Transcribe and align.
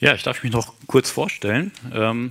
Ja, 0.00 0.14
ich 0.14 0.22
darf 0.22 0.44
mich 0.44 0.52
noch 0.52 0.74
kurz 0.86 1.10
vorstellen. 1.10 1.72
Ähm, 1.92 2.30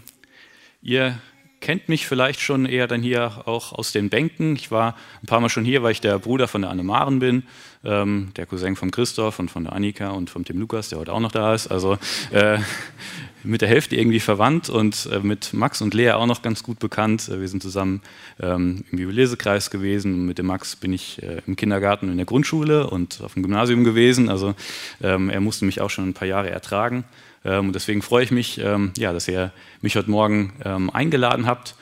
ihr 0.82 1.20
kennt 1.60 1.90
mich 1.90 2.08
vielleicht 2.08 2.40
schon 2.40 2.66
eher 2.66 2.88
dann 2.88 3.02
hier 3.02 3.46
auch 3.46 3.74
aus 3.74 3.92
den 3.92 4.10
Bänken. 4.10 4.56
Ich 4.56 4.72
war 4.72 4.96
ein 5.22 5.26
paar 5.26 5.42
Mal 5.42 5.50
schon 5.50 5.66
hier, 5.66 5.84
weil 5.84 5.92
ich 5.92 6.00
der 6.00 6.18
Bruder 6.18 6.48
von 6.48 6.62
der 6.62 6.72
Annemaren 6.72 7.20
bin, 7.20 7.44
ähm, 7.84 8.32
der 8.38 8.46
Cousin 8.46 8.78
von 8.78 8.90
Christoph 8.90 9.40
und 9.40 9.52
von 9.52 9.66
der 9.66 9.74
Annika 9.74 10.12
und 10.12 10.30
von 10.30 10.46
Tim 10.46 10.60
Lukas, 10.60 10.88
der 10.88 11.00
heute 11.00 11.12
auch 11.12 11.20
noch 11.20 11.34
da 11.34 11.54
ist. 11.54 11.68
Also 11.68 11.98
äh, 12.32 12.60
mit 13.44 13.60
der 13.60 13.68
Hälfte 13.68 13.98
irgendwie 13.98 14.22
verwandt 14.22 14.70
und 14.70 15.10
äh, 15.12 15.20
mit 15.20 15.54
Max 15.54 15.82
und 15.82 15.94
Lea 15.94 16.12
auch 16.12 16.26
noch 16.26 16.42
ganz 16.42 16.64
gut 16.64 16.80
bekannt. 16.80 17.28
Äh, 17.28 17.42
wir 17.42 17.50
sind 17.50 17.62
zusammen 17.62 18.02
ähm, 18.40 18.86
im 18.94 19.00
Jubiläsekreis 19.00 19.72
gewesen. 19.72 20.26
Mit 20.26 20.38
dem 20.38 20.46
Max 20.46 20.78
bin 20.78 20.94
ich 20.94 21.22
äh, 21.22 21.42
im 21.46 21.58
Kindergarten 21.58 22.10
in 22.10 22.16
der 22.16 22.26
Grundschule 22.26 22.90
und 22.90 23.20
auf 23.22 23.34
dem 23.34 23.44
Gymnasium 23.44 23.84
gewesen. 23.84 24.30
Also 24.30 24.56
ähm, 25.02 25.30
er 25.30 25.42
musste 25.42 25.66
mich 25.66 25.82
auch 25.82 25.90
schon 25.90 26.08
ein 26.08 26.14
paar 26.14 26.30
Jahre 26.30 26.50
ertragen. 26.50 27.04
Ähm, 27.48 27.68
und 27.68 27.74
deswegen 27.74 28.02
freue 28.04 28.24
ich 28.24 28.32
mich, 28.32 28.60
ähm, 28.60 28.92
ja, 28.98 29.14
dass 29.14 29.28
ihr 29.28 29.52
mich 29.82 29.96
heute 29.96 30.12
Morgen 30.12 30.54
ähm, 30.64 30.90
eingeladen 30.90 31.48
habt 31.48 31.76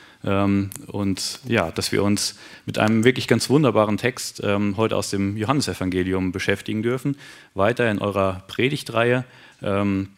und 0.87 1.39
ja, 1.47 1.69
dass 1.69 1.91
wir 1.91 2.01
uns 2.01 2.39
mit 2.65 2.79
einem 2.79 3.03
wirklich 3.03 3.27
ganz 3.27 3.47
wunderbaren 3.51 3.97
Text 3.97 4.41
heute 4.41 4.95
aus 4.95 5.11
dem 5.11 5.37
Johannesevangelium 5.37 6.31
beschäftigen 6.31 6.81
dürfen, 6.81 7.15
weiter 7.53 7.91
in 7.91 7.99
eurer 7.99 8.41
Predigtreihe. 8.47 9.23
und 9.61 10.09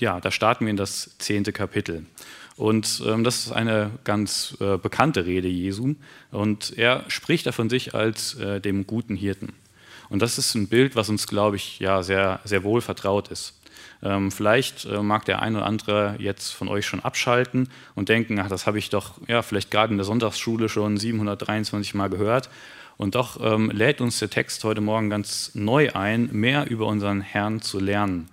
ja, 0.00 0.20
da 0.20 0.30
starten 0.30 0.66
wir 0.66 0.70
in 0.70 0.76
das 0.76 1.16
zehnte 1.16 1.54
Kapitel. 1.54 2.04
Und 2.56 3.02
ähm, 3.06 3.24
das 3.24 3.46
ist 3.46 3.52
eine 3.52 3.90
ganz 4.04 4.56
äh, 4.60 4.76
bekannte 4.76 5.26
Rede 5.26 5.48
Jesu. 5.48 5.94
Und 6.30 6.76
er 6.76 7.04
spricht 7.08 7.46
da 7.46 7.52
von 7.52 7.68
sich 7.68 7.94
als 7.94 8.34
äh, 8.34 8.60
dem 8.60 8.86
guten 8.86 9.16
Hirten. 9.16 9.54
Und 10.08 10.22
das 10.22 10.38
ist 10.38 10.54
ein 10.54 10.68
Bild, 10.68 10.96
was 10.96 11.08
uns, 11.08 11.26
glaube 11.26 11.56
ich, 11.56 11.78
ja, 11.78 12.02
sehr, 12.02 12.40
sehr 12.44 12.62
wohl 12.62 12.80
vertraut 12.80 13.28
ist. 13.28 13.54
Ähm, 14.02 14.30
vielleicht 14.30 14.84
äh, 14.84 15.02
mag 15.02 15.24
der 15.24 15.40
eine 15.40 15.58
oder 15.58 15.66
andere 15.66 16.16
jetzt 16.18 16.50
von 16.50 16.68
euch 16.68 16.86
schon 16.86 17.00
abschalten 17.00 17.68
und 17.94 18.08
denken, 18.08 18.38
ach, 18.38 18.48
das 18.48 18.66
habe 18.66 18.78
ich 18.78 18.90
doch 18.90 19.14
ja, 19.28 19.42
vielleicht 19.42 19.70
gerade 19.70 19.92
in 19.92 19.98
der 19.98 20.04
Sonntagsschule 20.04 20.68
schon 20.68 20.98
723 20.98 21.94
Mal 21.94 22.10
gehört. 22.10 22.50
Und 22.96 23.14
doch 23.14 23.40
ähm, 23.42 23.70
lädt 23.70 24.00
uns 24.00 24.18
der 24.18 24.30
Text 24.30 24.62
heute 24.62 24.80
Morgen 24.80 25.10
ganz 25.10 25.52
neu 25.54 25.90
ein, 25.94 26.28
mehr 26.32 26.70
über 26.70 26.86
unseren 26.86 27.22
Herrn 27.22 27.60
zu 27.60 27.80
lernen. 27.80 28.28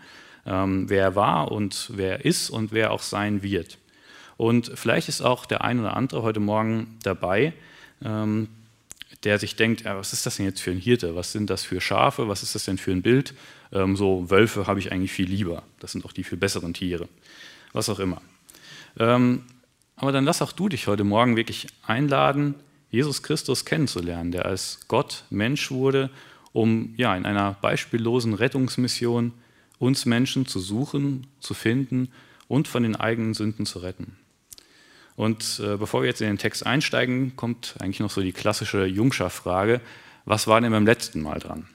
Ähm, 0.45 0.89
wer 0.89 1.03
er 1.03 1.15
war 1.15 1.51
und 1.51 1.91
wer 1.93 2.19
er 2.19 2.25
ist 2.25 2.49
und 2.49 2.71
wer 2.71 2.87
er 2.87 2.91
auch 2.91 3.01
sein 3.01 3.41
wird. 3.41 3.77
Und 4.37 4.71
vielleicht 4.75 5.07
ist 5.07 5.21
auch 5.21 5.45
der 5.45 5.63
eine 5.63 5.81
oder 5.81 5.95
andere 5.95 6.23
heute 6.23 6.39
Morgen 6.39 6.97
dabei, 7.03 7.53
ähm, 8.03 8.49
der 9.23 9.37
sich 9.37 9.55
denkt, 9.55 9.81
ja, 9.81 9.97
was 9.97 10.13
ist 10.13 10.25
das 10.25 10.37
denn 10.37 10.45
jetzt 10.45 10.61
für 10.61 10.71
ein 10.71 10.77
Hirte? 10.77 11.15
Was 11.15 11.31
sind 11.31 11.49
das 11.49 11.63
für 11.63 11.79
Schafe? 11.79 12.27
Was 12.27 12.43
ist 12.43 12.55
das 12.55 12.65
denn 12.65 12.77
für 12.77 12.91
ein 12.91 13.01
Bild? 13.01 13.33
Ähm, 13.71 13.95
so 13.95 14.29
Wölfe 14.29 14.67
habe 14.67 14.79
ich 14.79 14.91
eigentlich 14.91 15.11
viel 15.11 15.29
lieber. 15.29 15.63
Das 15.79 15.91
sind 15.91 16.05
auch 16.05 16.11
die 16.11 16.23
viel 16.23 16.37
besseren 16.37 16.73
Tiere. 16.73 17.07
Was 17.73 17.89
auch 17.89 17.99
immer. 17.99 18.21
Ähm, 18.97 19.43
aber 19.95 20.11
dann 20.11 20.25
lass 20.25 20.41
auch 20.41 20.51
du 20.51 20.69
dich 20.69 20.87
heute 20.87 21.03
Morgen 21.03 21.35
wirklich 21.35 21.67
einladen, 21.85 22.55
Jesus 22.89 23.23
Christus 23.23 23.63
kennenzulernen, 23.63 24.31
der 24.31 24.45
als 24.45 24.79
Gott 24.87 25.23
Mensch 25.29 25.71
wurde, 25.71 26.09
um 26.51 26.93
ja, 26.97 27.15
in 27.15 27.25
einer 27.25 27.53
beispiellosen 27.61 28.33
Rettungsmission 28.33 29.31
uns 29.79 30.05
Menschen 30.05 30.45
zu 30.45 30.59
suchen, 30.59 31.27
zu 31.39 31.53
finden 31.53 32.09
und 32.47 32.67
von 32.67 32.83
den 32.83 32.95
eigenen 32.95 33.33
Sünden 33.33 33.65
zu 33.65 33.79
retten. 33.79 34.17
Und 35.21 35.61
äh, 35.63 35.77
bevor 35.77 36.01
wir 36.01 36.07
jetzt 36.07 36.21
in 36.21 36.25
den 36.25 36.39
Text 36.39 36.65
einsteigen, 36.65 37.35
kommt 37.35 37.75
eigentlich 37.79 37.99
noch 37.99 38.09
so 38.09 38.21
die 38.21 38.31
klassische 38.31 38.87
Jungscher-Frage, 38.87 39.79
was 40.25 40.47
war 40.47 40.59
denn 40.59 40.71
beim 40.71 40.87
letzten 40.87 41.21
Mal 41.21 41.37
dran? 41.37 41.67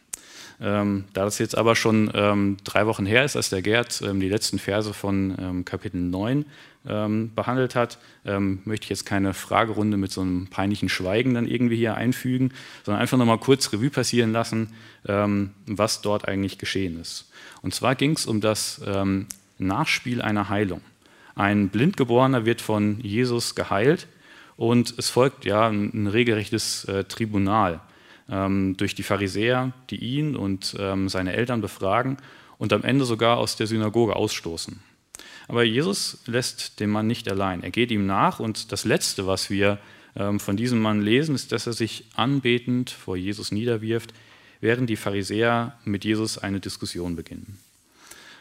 Ähm, 0.61 1.05
da 1.13 1.25
das 1.25 1.39
jetzt 1.39 1.57
aber 1.57 1.77
schon 1.77 2.11
ähm, 2.13 2.57
drei 2.65 2.87
Wochen 2.87 3.07
her 3.07 3.25
ist, 3.25 3.37
als 3.37 3.49
der 3.49 3.63
Gerd 3.63 4.03
ähm, 4.03 4.19
die 4.19 4.29
letzten 4.29 4.59
Verse 4.59 4.93
von 4.93 5.37
ähm, 5.39 5.65
Kapitel 5.65 6.01
9 6.01 6.45
ähm, 6.89 7.35
behandelt 7.37 7.77
hat, 7.77 7.99
ähm, 8.25 8.63
möchte 8.65 8.83
ich 8.83 8.91
jetzt 8.91 9.07
keine 9.07 9.33
Fragerunde 9.33 9.97
mit 9.97 10.11
so 10.11 10.23
einem 10.23 10.49
peinlichen 10.49 10.89
Schweigen 10.89 11.35
dann 11.35 11.47
irgendwie 11.47 11.77
hier 11.77 11.95
einfügen, 11.95 12.53
sondern 12.83 13.01
einfach 13.01 13.17
nochmal 13.17 13.39
kurz 13.39 13.73
Revue 13.73 13.91
passieren 13.91 14.33
lassen, 14.33 14.73
was 15.05 16.01
dort 16.01 16.27
eigentlich 16.27 16.59
geschehen 16.59 17.01
ist. 17.01 17.31
Und 17.63 17.77
zwar 17.77 17.95
ging 17.95 18.17
es 18.17 18.27
um 18.27 18.41
das 18.41 18.81
Nachspiel 19.59 20.21
einer 20.21 20.49
Heilung. 20.49 20.81
Ein 21.37 21.69
Blindgeborener 21.69 22.47
wird 22.47 22.63
von 22.63 22.99
Jesus 23.01 23.55
geheilt 23.55 24.09
und 24.57 24.95
es 24.97 25.11
folgt 25.11 25.45
ja 25.45 25.69
ein, 25.69 26.07
regelrechtes 26.07 26.87
äh, 26.87 27.05
Tribunal 27.05 27.81
ähm, 28.31 28.75
durch 28.79 28.95
die 28.95 29.03
Pharisäer, 29.03 29.75
die 29.91 29.97
ihn 29.97 30.35
und 30.35 30.75
ähm, 30.79 31.11
seine 31.11 31.35
Eltern 31.35 31.61
befragen 31.61 32.17
und 32.57 32.73
am 32.73 32.85
Ende 32.85 33.05
sogar 33.05 33.37
aus 33.37 33.55
der 33.57 33.67
Synagoge 33.67 34.17
ausstoßen. 34.17 34.81
Aber 35.47 35.63
Jesus 35.63 36.23
lässt 36.25 36.81
den 36.81 36.89
Mann 36.89 37.07
nicht 37.07 37.31
allein. 37.31 37.63
Er 37.63 37.71
geht 37.71 37.91
ihm 37.91 38.07
nach 38.07 38.41
und 38.41 38.73
das 38.73 38.87
Letzte, 38.87 39.27
was 39.27 39.51
wir 39.51 39.79
ähm, 40.17 40.41
von 40.41 40.57
diesem 40.57 40.81
Mann 40.81 41.03
lesen, 41.03 41.35
ist, 41.35 41.53
dass 41.53 41.67
er 41.67 41.75
sich 41.75 42.07
anbetend 42.15 42.89
vor 42.89 43.19
Jesus 43.19 43.53
niederwirft, 43.53 44.15
während 44.63 44.89
die 44.89 44.97
Pharisäer 44.97 45.79
mit 45.85 46.07
Jesus 46.07 46.39
eine 46.39 46.61
Diskussion 46.61 47.15
beginnen. 47.15 47.59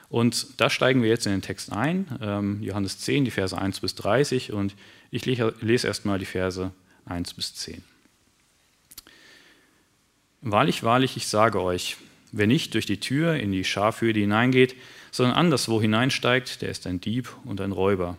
Und 0.10 0.60
da 0.60 0.70
steigen 0.70 1.02
wir 1.02 1.10
jetzt 1.10 1.26
in 1.26 1.32
den 1.32 1.42
Text 1.42 1.72
ein, 1.72 2.08
ähm, 2.22 2.62
Johannes 2.62 3.00
10, 3.00 3.26
die 3.26 3.32
Verse 3.32 3.58
1 3.58 3.80
bis 3.80 3.96
30, 3.96 4.54
und 4.54 4.76
ich 5.12 5.26
lese 5.26 5.88
erstmal 5.88 6.20
die 6.20 6.26
Verse 6.26 6.72
1 7.06 7.34
bis 7.34 7.56
10. 7.56 7.84
Wahrlich, 10.42 10.84
wahrlich, 10.84 11.18
ich 11.18 11.28
sage 11.28 11.62
euch, 11.62 11.98
wer 12.32 12.48
nicht 12.48 12.74
durch 12.74 12.86
die 12.86 13.00
Tür 13.00 13.36
in 13.36 13.52
die 13.52 13.64
Schafhürde 13.64 14.20
hineingeht, 14.20 14.76
sondern 15.12 15.38
anderswo 15.38 15.82
hineinsteigt, 15.82 16.62
der 16.62 16.70
ist 16.70 16.86
ein 16.86 17.02
Dieb 17.02 17.36
und 17.46 17.62
ein 17.62 17.72
Räuber. 17.72 18.18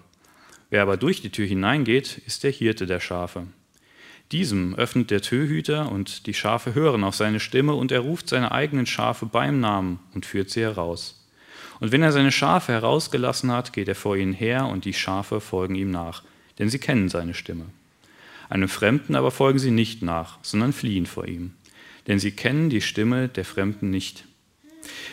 Wer 0.70 0.82
aber 0.82 0.96
durch 0.96 1.22
die 1.22 1.30
Tür 1.30 1.46
hineingeht, 1.46 2.20
ist 2.26 2.42
der 2.42 2.50
Hirte 2.50 2.86
der 2.86 3.00
Schafe. 3.00 3.46
Diesem 4.32 4.74
öffnet 4.74 5.12
der 5.12 5.22
Türhüter 5.22 5.92
und 5.92 6.26
die 6.26 6.34
Schafe 6.34 6.74
hören 6.74 7.04
auf 7.04 7.14
seine 7.14 7.38
Stimme 7.38 7.74
und 7.74 7.92
er 7.92 8.00
ruft 8.00 8.28
seine 8.28 8.50
eigenen 8.50 8.86
Schafe 8.86 9.26
beim 9.26 9.60
Namen 9.60 10.00
und 10.14 10.26
führt 10.26 10.50
sie 10.50 10.62
heraus. 10.62 11.25
Und 11.80 11.92
wenn 11.92 12.02
er 12.02 12.12
seine 12.12 12.32
Schafe 12.32 12.72
herausgelassen 12.72 13.50
hat, 13.52 13.72
geht 13.72 13.88
er 13.88 13.94
vor 13.94 14.16
ihnen 14.16 14.32
her 14.32 14.66
und 14.66 14.84
die 14.84 14.94
Schafe 14.94 15.40
folgen 15.40 15.74
ihm 15.74 15.90
nach, 15.90 16.22
denn 16.58 16.68
sie 16.68 16.78
kennen 16.78 17.08
seine 17.08 17.34
Stimme. 17.34 17.66
Einem 18.48 18.68
Fremden 18.68 19.14
aber 19.14 19.30
folgen 19.30 19.58
sie 19.58 19.70
nicht 19.70 20.02
nach, 20.02 20.38
sondern 20.42 20.72
fliehen 20.72 21.06
vor 21.06 21.26
ihm, 21.26 21.52
denn 22.06 22.18
sie 22.18 22.30
kennen 22.30 22.70
die 22.70 22.80
Stimme 22.80 23.28
der 23.28 23.44
Fremden 23.44 23.90
nicht. 23.90 24.24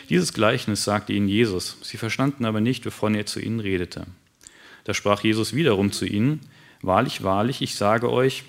Dieses 0.08 0.32
Gleichnis 0.32 0.84
sagte 0.84 1.12
ihnen 1.12 1.28
Jesus, 1.28 1.78
sie 1.82 1.96
verstanden 1.96 2.44
aber 2.44 2.60
nicht, 2.60 2.86
wovon 2.86 3.14
er 3.14 3.26
zu 3.26 3.40
ihnen 3.40 3.60
redete. 3.60 4.06
Da 4.84 4.94
sprach 4.94 5.24
Jesus 5.24 5.54
wiederum 5.54 5.92
zu 5.92 6.06
ihnen, 6.06 6.40
Wahrlich, 6.82 7.22
wahrlich, 7.22 7.62
ich 7.62 7.76
sage 7.76 8.12
euch, 8.12 8.44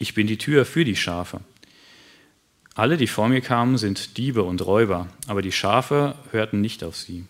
ich 0.00 0.14
bin 0.14 0.26
die 0.26 0.36
Tür 0.36 0.64
für 0.64 0.84
die 0.84 0.96
Schafe. 0.96 1.40
Alle, 2.76 2.98
die 2.98 3.06
vor 3.06 3.30
mir 3.30 3.40
kamen, 3.40 3.78
sind 3.78 4.18
Diebe 4.18 4.42
und 4.42 4.64
Räuber, 4.66 5.08
aber 5.26 5.40
die 5.40 5.50
Schafe 5.50 6.14
hörten 6.30 6.60
nicht 6.60 6.84
auf 6.84 6.94
sie. 6.94 7.24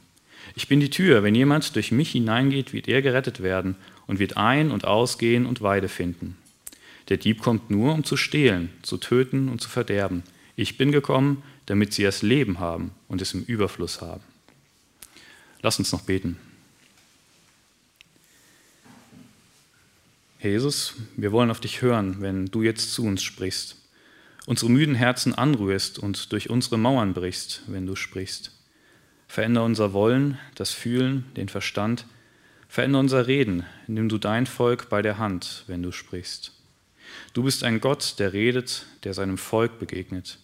Ich 0.56 0.66
bin 0.66 0.80
die 0.80 0.90
Tür, 0.90 1.22
wenn 1.22 1.36
jemand 1.36 1.76
durch 1.76 1.92
mich 1.92 2.10
hineingeht, 2.10 2.72
wird 2.72 2.88
er 2.88 3.00
gerettet 3.00 3.40
werden 3.40 3.76
und 4.08 4.18
wird 4.18 4.36
ein- 4.36 4.72
und 4.72 4.86
ausgehen 4.86 5.46
und 5.46 5.62
Weide 5.62 5.88
finden. 5.88 6.36
Der 7.08 7.16
Dieb 7.16 7.42
kommt 7.42 7.70
nur, 7.70 7.94
um 7.94 8.02
zu 8.02 8.16
stehlen, 8.16 8.70
zu 8.82 8.96
töten 8.96 9.48
und 9.48 9.60
zu 9.60 9.68
verderben. 9.68 10.24
Ich 10.56 10.78
bin 10.78 10.90
gekommen, 10.90 11.44
damit 11.66 11.92
sie 11.92 12.02
das 12.02 12.22
Leben 12.22 12.58
haben 12.58 12.90
und 13.06 13.22
es 13.22 13.32
im 13.32 13.44
Überfluss 13.44 14.00
haben. 14.00 14.24
Lass 15.62 15.78
uns 15.78 15.92
noch 15.92 16.02
beten. 16.02 16.38
Jesus, 20.42 20.94
wir 21.16 21.30
wollen 21.30 21.52
auf 21.52 21.60
dich 21.60 21.82
hören, 21.82 22.16
wenn 22.18 22.46
du 22.46 22.62
jetzt 22.62 22.92
zu 22.92 23.04
uns 23.04 23.22
sprichst 23.22 23.76
unsere 24.46 24.70
müden 24.70 24.94
Herzen 24.94 25.34
anrührst 25.34 25.98
und 25.98 26.32
durch 26.32 26.48
unsere 26.48 26.78
Mauern 26.78 27.12
brichst, 27.12 27.62
wenn 27.66 27.86
du 27.86 27.96
sprichst. 27.96 28.52
Veränder 29.28 29.64
unser 29.64 29.92
Wollen, 29.92 30.38
das 30.54 30.71
Fühlen, 30.71 31.26
den 31.36 31.48
Verstand. 31.48 32.06
Veränder 32.68 33.00
unser 33.00 33.26
Reden, 33.26 33.65
nimm 33.88 34.09
du 34.09 34.18
dein 34.18 34.47
Volk 34.47 34.88
bei 34.88 35.03
der 35.03 35.18
Hand, 35.18 35.65
wenn 35.66 35.82
du 35.82 35.92
sprichst. 35.92 36.53
Du 37.34 37.42
bist 37.42 37.65
ein 37.65 37.80
Gott, 37.80 38.15
der 38.18 38.32
redet, 38.32 38.86
der 39.04 39.15
seinem 39.15 39.36
Volk 39.36 39.78
begegnet. 39.78 40.38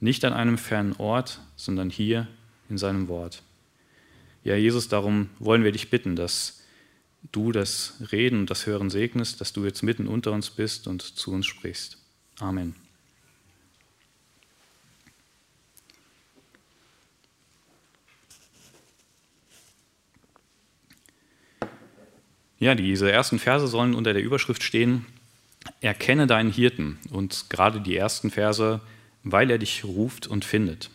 Nicht 0.00 0.24
an 0.24 0.32
einem 0.32 0.58
fernen 0.58 0.94
Ort, 0.98 1.40
sondern 1.56 1.88
hier 1.88 2.26
in 2.68 2.78
seinem 2.78 3.08
Wort. 3.08 3.42
Ja, 4.44 4.56
Jesus, 4.56 4.88
darum 4.88 5.30
wollen 5.38 5.64
wir 5.64 5.72
dich 5.72 5.90
bitten, 5.90 6.14
dass 6.14 6.62
du 7.32 7.52
das 7.52 7.94
Reden 8.12 8.40
und 8.40 8.50
das 8.50 8.66
Hören 8.66 8.90
segnest, 8.90 9.40
dass 9.40 9.52
du 9.52 9.64
jetzt 9.64 9.82
mitten 9.82 10.06
unter 10.06 10.32
uns 10.32 10.50
bist 10.50 10.86
und 10.86 11.02
zu 11.02 11.32
uns 11.32 11.46
sprichst. 11.46 11.98
Amen. 12.38 12.85
Ja, 22.58 22.74
diese 22.74 23.10
ersten 23.10 23.38
Verse 23.38 23.66
sollen 23.66 23.94
unter 23.94 24.14
der 24.14 24.22
Überschrift 24.22 24.62
stehen, 24.62 25.04
erkenne 25.80 26.26
deinen 26.26 26.50
Hirten. 26.50 26.98
Und 27.10 27.46
gerade 27.50 27.80
die 27.80 27.96
ersten 27.96 28.30
Verse, 28.30 28.80
weil 29.24 29.50
er 29.50 29.58
dich 29.58 29.84
ruft 29.84 30.26
und 30.26 30.44
findet. 30.44 30.90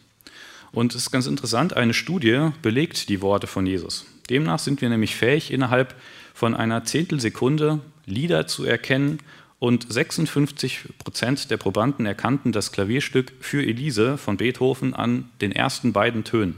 Und 0.71 0.95
es 0.95 1.03
ist 1.03 1.11
ganz 1.11 1.27
interessant, 1.27 1.75
eine 1.75 1.93
Studie 1.93 2.49
belegt 2.61 3.09
die 3.09 3.21
Worte 3.21 3.47
von 3.47 3.65
Jesus. 3.65 4.05
Demnach 4.29 4.59
sind 4.59 4.81
wir 4.81 4.89
nämlich 4.89 5.15
fähig, 5.15 5.51
innerhalb 5.51 5.95
von 6.33 6.55
einer 6.55 6.85
Zehntelsekunde 6.85 7.81
Lieder 8.05 8.47
zu 8.47 8.65
erkennen 8.65 9.19
und 9.59 9.91
56 9.91 10.85
Prozent 10.97 11.51
der 11.51 11.57
Probanden 11.57 12.07
erkannten 12.07 12.51
das 12.51 12.71
Klavierstück 12.71 13.31
für 13.41 13.61
Elise 13.63 14.17
von 14.17 14.37
Beethoven 14.37 14.95
an 14.95 15.29
den 15.39 15.51
ersten 15.51 15.93
beiden 15.93 16.23
Tönen. 16.23 16.55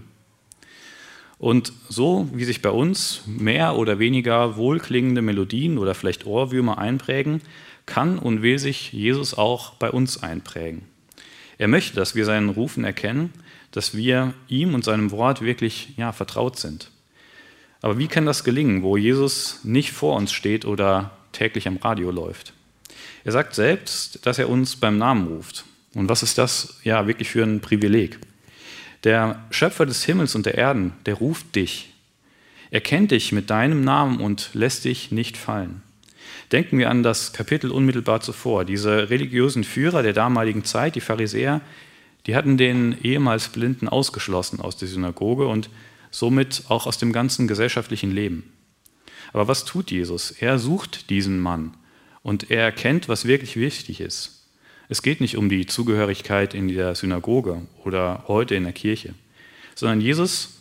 Und 1.44 1.74
so 1.90 2.30
wie 2.32 2.46
sich 2.46 2.62
bei 2.62 2.70
uns 2.70 3.24
mehr 3.28 3.76
oder 3.76 4.00
weniger 4.00 4.56
wohlklingende 4.56 5.22
Melodien 5.22 5.78
oder 5.78 5.94
vielleicht 5.94 6.26
Ohrwürmer 6.26 6.78
einprägen, 6.78 7.42
kann 7.86 8.18
und 8.18 8.42
will 8.42 8.58
sich 8.58 8.94
Jesus 8.94 9.34
auch 9.34 9.74
bei 9.74 9.92
uns 9.92 10.24
einprägen. 10.24 10.84
Er 11.58 11.68
möchte, 11.68 11.98
dass 11.98 12.16
wir 12.16 12.24
seinen 12.24 12.48
Rufen 12.48 12.86
erkennen, 12.86 13.34
dass 13.72 13.94
wir 13.94 14.34
ihm 14.48 14.74
und 14.74 14.86
seinem 14.86 15.12
Wort 15.12 15.42
wirklich 15.42 15.90
ja, 15.98 16.14
vertraut 16.14 16.58
sind. 16.58 16.92
Aber 17.82 17.98
wie 17.98 18.08
kann 18.08 18.26
das 18.26 18.46
gelingen, 18.46 18.82
wo 18.82 18.96
Jesus 18.96 19.60
nicht 19.64 19.92
vor 19.92 20.16
uns 20.16 20.32
steht 20.32 20.64
oder 20.64 21.12
täglich 21.34 21.68
am 21.68 21.76
Radio 21.76 22.10
läuft? 22.10 22.54
Er 23.26 23.34
sagt 23.34 23.54
selbst, 23.54 24.26
dass 24.26 24.40
er 24.40 24.48
uns 24.48 24.78
beim 24.78 24.98
Namen 24.98 25.28
ruft. 25.28 25.66
Und 25.94 26.08
was 26.08 26.24
ist 26.24 26.38
das 26.38 26.80
ja 26.86 27.06
wirklich 27.06 27.28
für 27.28 27.44
ein 27.44 27.60
Privileg? 27.60 28.18
Der 29.04 29.44
Schöpfer 29.50 29.86
des 29.86 30.04
Himmels 30.04 30.36
und 30.36 30.46
der 30.46 30.56
Erden, 30.56 30.94
der 31.06 31.16
ruft 31.16 31.56
dich. 31.56 31.94
Er 32.72 32.82
kennt 32.82 33.12
dich 33.12 33.32
mit 33.32 33.50
deinem 33.50 33.84
Namen 33.84 34.20
und 34.20 34.50
lässt 34.54 34.86
dich 34.86 35.12
nicht 35.12 35.38
fallen. 35.38 35.84
Denken 36.52 36.78
wir 36.78 36.90
an 36.90 37.04
das 37.04 37.34
Kapitel 37.34 37.70
unmittelbar 37.72 38.22
zuvor. 38.22 38.66
Diese 38.66 39.10
religiösen 39.10 39.64
Führer 39.64 40.04
der 40.04 40.14
damaligen 40.14 40.64
Zeit, 40.64 40.96
die 40.96 41.02
Pharisäer, 41.02 41.62
die 42.26 42.36
hatten 42.36 42.58
den 42.58 42.98
ehemals 43.02 43.50
Blinden 43.50 43.90
ausgeschlossen 43.90 44.62
aus 44.62 44.78
der 44.78 44.88
Synagoge 44.88 45.48
und 45.48 45.70
somit 46.10 46.64
auch 46.70 46.88
aus 46.88 46.98
dem 46.98 47.12
ganzen 47.12 47.48
gesellschaftlichen 47.48 48.12
Leben. 48.12 48.54
Aber 49.34 49.48
was 49.48 49.66
tut 49.66 49.92
Jesus? 49.92 50.32
Er 50.32 50.60
sucht 50.60 51.10
diesen 51.10 51.40
Mann 51.40 51.76
und 52.22 52.50
er 52.50 52.64
erkennt, 52.64 53.10
was 53.10 53.26
wirklich 53.26 53.58
wichtig 53.58 54.00
ist. 54.00 54.43
Es 54.94 55.02
geht 55.02 55.22
nicht 55.22 55.38
um 55.38 55.50
die 55.50 55.66
Zugehörigkeit 55.66 56.54
in 56.54 56.68
der 56.68 56.94
Synagoge 56.94 57.64
oder 57.84 58.26
heute 58.28 58.54
in 58.54 58.62
der 58.64 58.74
Kirche, 58.74 59.16
sondern 59.74 60.02
Jesus 60.02 60.60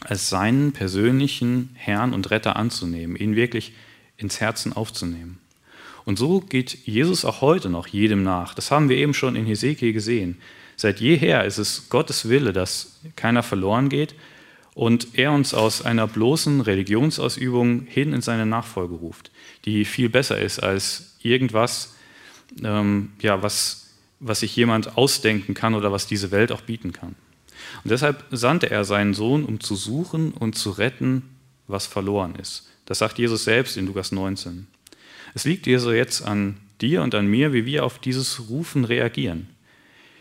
als 0.00 0.28
seinen 0.28 0.72
persönlichen 0.72 1.70
Herrn 1.74 2.12
und 2.12 2.32
Retter 2.32 2.56
anzunehmen, 2.56 3.14
ihn 3.14 3.36
wirklich 3.36 3.72
ins 4.16 4.40
Herzen 4.40 4.72
aufzunehmen. 4.72 5.38
Und 6.04 6.18
so 6.18 6.40
geht 6.40 6.76
Jesus 6.86 7.24
auch 7.24 7.40
heute 7.40 7.70
noch 7.70 7.86
jedem 7.86 8.24
nach. 8.24 8.52
Das 8.54 8.72
haben 8.72 8.88
wir 8.88 8.96
eben 8.96 9.14
schon 9.14 9.36
in 9.36 9.46
Hesekiel 9.46 9.92
gesehen. 9.92 10.38
Seit 10.74 10.98
jeher 10.98 11.44
ist 11.44 11.58
es 11.58 11.88
Gottes 11.88 12.28
Wille, 12.28 12.52
dass 12.52 12.98
keiner 13.14 13.44
verloren 13.44 13.88
geht 13.88 14.16
und 14.74 15.16
er 15.16 15.30
uns 15.30 15.54
aus 15.54 15.82
einer 15.82 16.08
bloßen 16.08 16.62
Religionsausübung 16.62 17.86
hin 17.86 18.12
in 18.12 18.22
seine 18.22 18.44
Nachfolge 18.44 18.96
ruft 18.96 19.30
die 19.64 19.84
viel 19.84 20.08
besser 20.08 20.40
ist 20.40 20.58
als 20.60 21.14
irgendwas, 21.22 21.94
ähm, 22.62 23.12
ja, 23.20 23.42
was, 23.42 23.90
was 24.20 24.40
sich 24.40 24.54
jemand 24.56 24.96
ausdenken 24.96 25.54
kann 25.54 25.74
oder 25.74 25.92
was 25.92 26.06
diese 26.06 26.30
Welt 26.30 26.52
auch 26.52 26.62
bieten 26.62 26.92
kann. 26.92 27.14
Und 27.84 27.90
deshalb 27.90 28.24
sandte 28.30 28.70
er 28.70 28.84
seinen 28.84 29.14
Sohn, 29.14 29.44
um 29.44 29.60
zu 29.60 29.76
suchen 29.76 30.32
und 30.32 30.56
zu 30.56 30.70
retten, 30.70 31.22
was 31.66 31.86
verloren 31.86 32.34
ist. 32.36 32.68
Das 32.86 32.98
sagt 32.98 33.18
Jesus 33.18 33.44
selbst 33.44 33.76
in 33.76 33.86
Lukas 33.86 34.12
19. 34.12 34.66
Es 35.34 35.44
liegt 35.44 35.66
also 35.68 35.92
jetzt 35.92 36.22
an 36.22 36.58
dir 36.80 37.02
und 37.02 37.14
an 37.14 37.26
mir, 37.26 37.52
wie 37.52 37.64
wir 37.64 37.84
auf 37.84 37.98
dieses 37.98 38.48
Rufen 38.50 38.84
reagieren. 38.84 39.48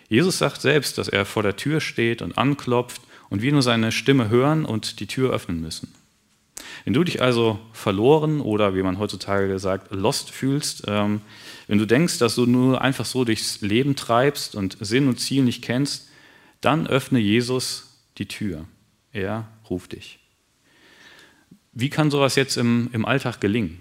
Jesus 0.08 0.38
sagt 0.38 0.62
selbst, 0.62 0.98
dass 0.98 1.08
er 1.08 1.26
vor 1.26 1.44
der 1.44 1.56
Tür 1.56 1.82
steht 1.82 2.22
und 2.22 2.38
anklopft 2.38 3.02
und 3.30 3.42
wir 3.42 3.52
nur 3.52 3.62
seine 3.62 3.92
Stimme 3.92 4.30
hören 4.30 4.66
und 4.66 5.00
die 5.00 5.08
Tür 5.08 5.32
öffnen 5.32 5.62
müssen. 5.62 5.94
Wenn 6.84 6.94
du 6.94 7.04
dich 7.04 7.22
also 7.22 7.60
verloren 7.74 8.42
oder 8.42 8.76
wie 8.76 8.84
man 8.84 9.00
heutzutage 9.00 9.58
sagt, 9.60 9.92
lost 9.92 10.32
fühlst, 10.32 10.84
ähm, 10.88 11.22
wenn 11.72 11.78
du 11.78 11.88
denkst, 11.88 12.18
dass 12.18 12.36
du 12.36 12.46
nur 12.46 12.82
einfach 12.82 13.06
so 13.06 13.24
durchs 13.24 13.62
Leben 13.62 13.96
treibst 13.96 14.56
und 14.56 14.76
Sinn 14.82 15.08
und 15.08 15.22
Ziel 15.22 15.42
nicht 15.42 15.62
kennst, 15.62 16.10
dann 16.60 16.86
öffne 16.86 17.18
Jesus 17.18 17.98
die 18.18 18.28
Tür. 18.28 18.66
Er 19.14 19.48
ruft 19.70 19.94
dich. 19.94 20.20
Wie 21.72 21.90
kann 21.90 22.12
sowas 22.12 22.36
jetzt 22.36 22.58
im, 22.58 22.90
im 22.92 23.06
Alltag 23.06 23.40
gelingen? 23.40 23.80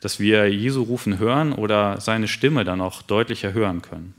Dass 0.00 0.20
wir 0.20 0.50
Jesu 0.50 0.80
rufen 0.80 1.18
hören 1.18 1.52
oder 1.52 2.00
seine 2.00 2.28
Stimme 2.28 2.64
dann 2.64 2.80
auch 2.80 3.02
deutlicher 3.02 3.52
hören 3.52 3.82
können. 3.82 4.14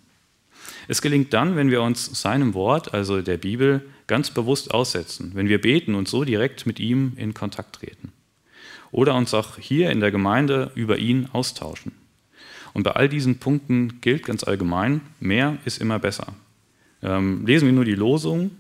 Es 0.88 1.02
gelingt 1.02 1.34
dann, 1.34 1.56
wenn 1.56 1.72
wir 1.72 1.82
uns 1.82 2.22
seinem 2.22 2.54
Wort, 2.54 2.94
also 2.94 3.24
der 3.24 3.38
Bibel, 3.38 3.90
ganz 4.06 4.30
bewusst 4.30 4.72
aussetzen, 4.72 5.32
wenn 5.34 5.50
wir 5.50 5.60
beten 5.60 5.96
und 5.96 6.08
so 6.08 6.26
direkt 6.26 6.68
mit 6.68 6.80
ihm 6.80 7.14
in 7.16 7.34
Kontakt 7.34 7.78
treten. 7.78 8.12
Oder 8.92 9.16
uns 9.16 9.34
auch 9.34 9.58
hier 9.58 9.90
in 9.90 10.00
der 10.00 10.12
Gemeinde 10.12 10.72
über 10.76 11.00
ihn 11.00 11.28
austauschen. 11.34 12.01
Und 12.74 12.84
bei 12.84 12.92
all 12.92 13.10
diesen 13.10 13.40
Punkten 13.40 14.00
gilt 14.02 14.26
ganz 14.26 14.44
allgemein, 14.44 15.02
mehr 15.20 15.58
ist 15.66 15.82
immer 15.82 16.00
besser. 16.00 16.34
Ähm, 17.04 17.46
lesen 17.46 17.66
wir 17.66 17.74
nur 17.74 17.86
die 17.86 17.96
Losung, 17.96 18.52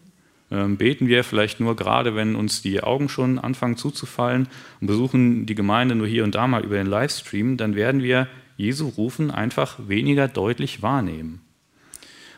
ähm, 0.51 0.77
beten 0.77 1.07
wir 1.07 1.23
vielleicht 1.23 1.59
nur 1.59 1.75
gerade, 1.75 2.15
wenn 2.15 2.35
uns 2.35 2.61
die 2.61 2.81
Augen 2.81 3.07
schon 3.07 3.39
anfangen 3.39 3.77
zuzufallen 3.77 4.47
und 4.81 4.87
besuchen 4.87 5.45
die 5.45 5.55
Gemeinde 5.55 5.95
nur 5.95 6.07
hier 6.07 6.23
und 6.23 6.35
da 6.35 6.47
mal 6.47 6.63
über 6.63 6.75
den 6.75 6.87
Livestream, 6.87 7.57
dann 7.57 7.75
werden 7.75 8.03
wir 8.03 8.27
Jesu 8.57 8.89
rufen 8.89 9.31
einfach 9.31 9.77
weniger 9.87 10.27
deutlich 10.27 10.81
wahrnehmen. 10.81 11.41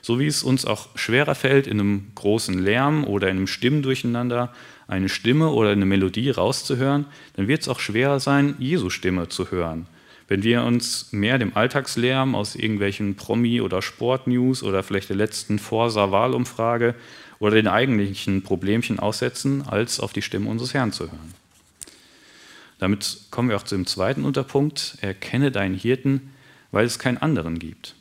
So 0.02 0.20
wie 0.20 0.28
es 0.28 0.44
uns 0.44 0.66
auch 0.66 0.90
schwerer 0.98 1.34
fällt, 1.34 1.66
in 1.66 1.80
einem 1.80 2.12
großen 2.16 2.60
Lärm 2.60 3.06
oder 3.06 3.30
in 3.30 3.38
einem 3.38 3.48
Stimmendurcheinander 3.48 4.54
eine 4.88 5.10
Stimme 5.10 5.50
oder 5.50 5.72
eine 5.72 5.86
Melodie 5.86 6.30
rauszuhören, 6.30 7.06
dann 7.36 7.48
wird 7.48 7.62
es 7.62 7.70
auch 7.70 7.80
schwerer 7.80 8.20
sein, 8.20 8.56
Jesu 8.60 8.90
Stimme 8.90 9.30
zu 9.30 9.50
hören. 9.50 9.88
Wenn 10.34 10.42
wir 10.42 10.64
uns 10.64 11.12
mehr 11.12 11.38
dem 11.38 11.56
Alltagslärm 11.56 12.34
aus 12.34 12.56
irgendwelchen 12.56 13.16
Promi- 13.16 13.62
oder 13.62 13.84
Sportnews 13.84 14.64
oder 14.64 14.82
vielleicht 14.82 15.10
der 15.10 15.16
letzten 15.16 15.60
Forsa-Wahlumfrage 15.60 16.96
oder 17.38 17.54
den 17.54 17.68
eigentlichen 17.68 18.42
Problemchen 18.42 18.98
aussetzen, 18.98 19.62
als 19.62 20.00
auf 20.00 20.12
die 20.12 20.24
Stimme 20.24 20.50
unseres 20.50 20.74
Herrn 20.74 20.92
zu 20.92 21.04
hören. 21.04 21.36
Damit 22.80 23.28
kommen 23.30 23.50
wir 23.50 23.58
auch 23.58 23.64
zu 23.64 23.76
dem 23.76 23.86
zweiten 23.86 24.26
Unterpunkt. 24.26 24.98
Erkenne 25.02 25.52
deinen 25.52 25.76
Hirten, 25.76 26.34
weil 26.72 26.88
es 26.88 26.98
keinen 26.98 27.20
anderen 27.20 27.60
gibt. 27.60 27.94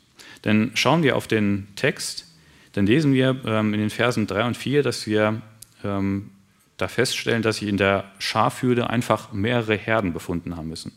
Denn 0.43 0.71
schauen 0.73 1.03
wir 1.03 1.17
auf 1.17 1.27
den 1.27 1.67
Text, 1.75 2.25
dann 2.71 2.87
lesen 2.87 3.13
wir 3.13 3.39
ähm, 3.45 3.75
in 3.75 3.79
den 3.79 3.91
Versen 3.91 4.25
3 4.25 4.45
und 4.45 4.57
4, 4.57 4.81
dass 4.81 5.05
wir 5.05 5.39
ähm, 5.83 6.31
da 6.77 6.87
feststellen, 6.87 7.43
dass 7.43 7.57
sich 7.57 7.69
in 7.69 7.77
der 7.77 8.05
Schafhürde 8.17 8.89
einfach 8.89 9.33
mehrere 9.33 9.75
Herden 9.75 10.13
befunden 10.13 10.57
haben 10.57 10.69
müssen. 10.69 10.93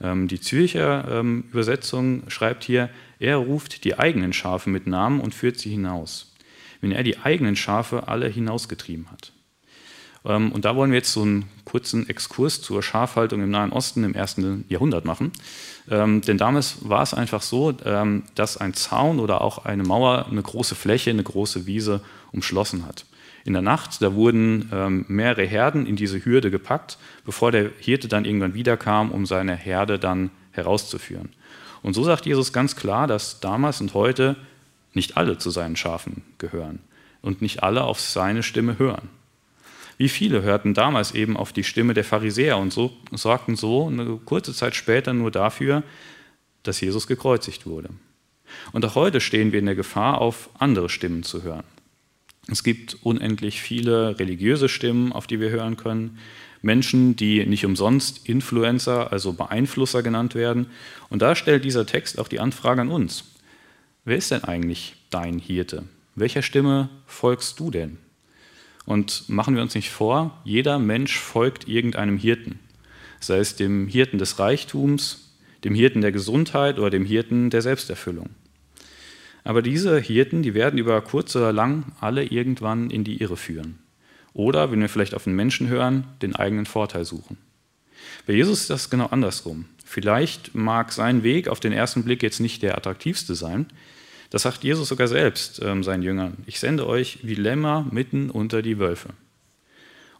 Ähm, 0.00 0.28
die 0.28 0.40
Zürcher 0.40 1.06
ähm, 1.10 1.44
Übersetzung 1.50 2.22
schreibt 2.28 2.64
hier, 2.64 2.90
er 3.18 3.36
ruft 3.36 3.84
die 3.84 3.98
eigenen 3.98 4.32
Schafe 4.32 4.70
mit 4.70 4.86
Namen 4.86 5.20
und 5.20 5.34
führt 5.34 5.58
sie 5.58 5.70
hinaus, 5.70 6.32
wenn 6.80 6.92
er 6.92 7.02
die 7.02 7.18
eigenen 7.18 7.56
Schafe 7.56 8.08
alle 8.08 8.28
hinausgetrieben 8.28 9.10
hat. 9.10 9.32
Ähm, 10.24 10.52
und 10.52 10.64
da 10.64 10.76
wollen 10.76 10.90
wir 10.90 10.98
jetzt 10.98 11.12
so 11.12 11.22
einen 11.22 11.46
kurzen 11.64 12.08
Exkurs 12.08 12.62
zur 12.62 12.82
Schafhaltung 12.82 13.42
im 13.42 13.50
Nahen 13.50 13.72
Osten 13.72 14.04
im 14.04 14.14
ersten 14.14 14.64
Jahrhundert 14.68 15.04
machen. 15.04 15.32
Ähm, 15.90 16.20
denn 16.20 16.38
damals 16.38 16.88
war 16.88 17.02
es 17.02 17.14
einfach 17.14 17.42
so, 17.42 17.74
ähm, 17.84 18.24
dass 18.34 18.56
ein 18.56 18.74
Zaun 18.74 19.20
oder 19.20 19.40
auch 19.40 19.64
eine 19.64 19.82
Mauer 19.82 20.26
eine 20.30 20.42
große 20.42 20.74
Fläche, 20.74 21.10
eine 21.10 21.22
große 21.22 21.66
Wiese 21.66 22.02
umschlossen 22.32 22.86
hat. 22.86 23.04
In 23.48 23.54
der 23.54 23.62
Nacht, 23.62 24.02
da 24.02 24.12
wurden 24.12 25.06
mehrere 25.08 25.46
Herden 25.46 25.86
in 25.86 25.96
diese 25.96 26.22
Hürde 26.22 26.50
gepackt, 26.50 26.98
bevor 27.24 27.50
der 27.50 27.70
Hirte 27.78 28.06
dann 28.06 28.26
irgendwann 28.26 28.52
wiederkam, 28.52 29.10
um 29.10 29.24
seine 29.24 29.56
Herde 29.56 29.98
dann 29.98 30.28
herauszuführen. 30.50 31.30
Und 31.82 31.94
so 31.94 32.04
sagt 32.04 32.26
Jesus 32.26 32.52
ganz 32.52 32.76
klar, 32.76 33.06
dass 33.06 33.40
damals 33.40 33.80
und 33.80 33.94
heute 33.94 34.36
nicht 34.92 35.16
alle 35.16 35.38
zu 35.38 35.48
seinen 35.48 35.76
Schafen 35.76 36.24
gehören 36.36 36.80
und 37.22 37.40
nicht 37.40 37.62
alle 37.62 37.84
auf 37.84 38.00
seine 38.00 38.42
Stimme 38.42 38.78
hören. 38.78 39.08
Wie 39.96 40.10
viele 40.10 40.42
hörten 40.42 40.74
damals 40.74 41.12
eben 41.12 41.34
auf 41.34 41.54
die 41.54 41.64
Stimme 41.64 41.94
der 41.94 42.04
Pharisäer 42.04 42.58
und 42.58 42.70
so, 42.70 42.92
sorgten 43.12 43.56
so 43.56 43.86
eine 43.86 44.18
kurze 44.26 44.52
Zeit 44.52 44.76
später 44.76 45.14
nur 45.14 45.30
dafür, 45.30 45.84
dass 46.64 46.82
Jesus 46.82 47.06
gekreuzigt 47.06 47.64
wurde. 47.64 47.88
Und 48.72 48.84
auch 48.84 48.94
heute 48.94 49.22
stehen 49.22 49.52
wir 49.52 49.58
in 49.58 49.64
der 49.64 49.74
Gefahr, 49.74 50.20
auf 50.20 50.50
andere 50.58 50.90
Stimmen 50.90 51.22
zu 51.22 51.42
hören. 51.44 51.64
Es 52.50 52.62
gibt 52.62 52.96
unendlich 53.02 53.60
viele 53.60 54.18
religiöse 54.18 54.68
Stimmen, 54.68 55.12
auf 55.12 55.26
die 55.26 55.40
wir 55.40 55.50
hören 55.50 55.76
können. 55.76 56.18
Menschen, 56.62 57.14
die 57.14 57.44
nicht 57.46 57.64
umsonst 57.64 58.28
Influencer, 58.28 59.12
also 59.12 59.34
Beeinflusser 59.34 60.02
genannt 60.02 60.34
werden. 60.34 60.66
Und 61.10 61.22
da 61.22 61.34
stellt 61.34 61.64
dieser 61.64 61.86
Text 61.86 62.18
auch 62.18 62.28
die 62.28 62.40
Anfrage 62.40 62.80
an 62.80 62.88
uns. 62.88 63.24
Wer 64.04 64.16
ist 64.16 64.30
denn 64.30 64.44
eigentlich 64.44 64.96
dein 65.10 65.38
Hirte? 65.38 65.84
Welcher 66.14 66.42
Stimme 66.42 66.88
folgst 67.06 67.60
du 67.60 67.70
denn? 67.70 67.98
Und 68.86 69.28
machen 69.28 69.54
wir 69.54 69.62
uns 69.62 69.74
nicht 69.74 69.90
vor, 69.90 70.40
jeder 70.44 70.78
Mensch 70.78 71.18
folgt 71.18 71.68
irgendeinem 71.68 72.16
Hirten, 72.16 72.58
sei 73.20 73.38
es 73.38 73.54
dem 73.54 73.86
Hirten 73.86 74.16
des 74.16 74.38
Reichtums, 74.38 75.34
dem 75.62 75.74
Hirten 75.74 76.00
der 76.00 76.12
Gesundheit 76.12 76.78
oder 76.78 76.88
dem 76.88 77.04
Hirten 77.04 77.50
der 77.50 77.60
Selbsterfüllung. 77.60 78.30
Aber 79.48 79.62
diese 79.62 79.98
Hirten, 79.98 80.42
die 80.42 80.52
werden 80.52 80.78
über 80.78 81.00
kurz 81.00 81.34
oder 81.34 81.54
lang 81.54 81.92
alle 82.02 82.22
irgendwann 82.22 82.90
in 82.90 83.02
die 83.02 83.22
Irre 83.22 83.38
führen. 83.38 83.78
Oder, 84.34 84.70
wenn 84.70 84.82
wir 84.82 84.90
vielleicht 84.90 85.14
auf 85.14 85.24
den 85.24 85.36
Menschen 85.36 85.68
hören, 85.68 86.04
den 86.20 86.36
eigenen 86.36 86.66
Vorteil 86.66 87.06
suchen. 87.06 87.38
Bei 88.26 88.34
Jesus 88.34 88.60
ist 88.60 88.68
das 88.68 88.90
genau 88.90 89.06
andersrum. 89.06 89.64
Vielleicht 89.86 90.54
mag 90.54 90.92
sein 90.92 91.22
Weg 91.22 91.48
auf 91.48 91.60
den 91.60 91.72
ersten 91.72 92.04
Blick 92.04 92.22
jetzt 92.22 92.40
nicht 92.40 92.62
der 92.62 92.76
attraktivste 92.76 93.34
sein. 93.34 93.64
Das 94.28 94.42
sagt 94.42 94.64
Jesus 94.64 94.86
sogar 94.86 95.08
selbst 95.08 95.62
ähm, 95.64 95.82
seinen 95.82 96.02
Jüngern. 96.02 96.36
Ich 96.44 96.60
sende 96.60 96.86
euch 96.86 97.20
wie 97.22 97.34
Lämmer 97.34 97.86
mitten 97.90 98.28
unter 98.28 98.60
die 98.60 98.78
Wölfe. 98.78 99.08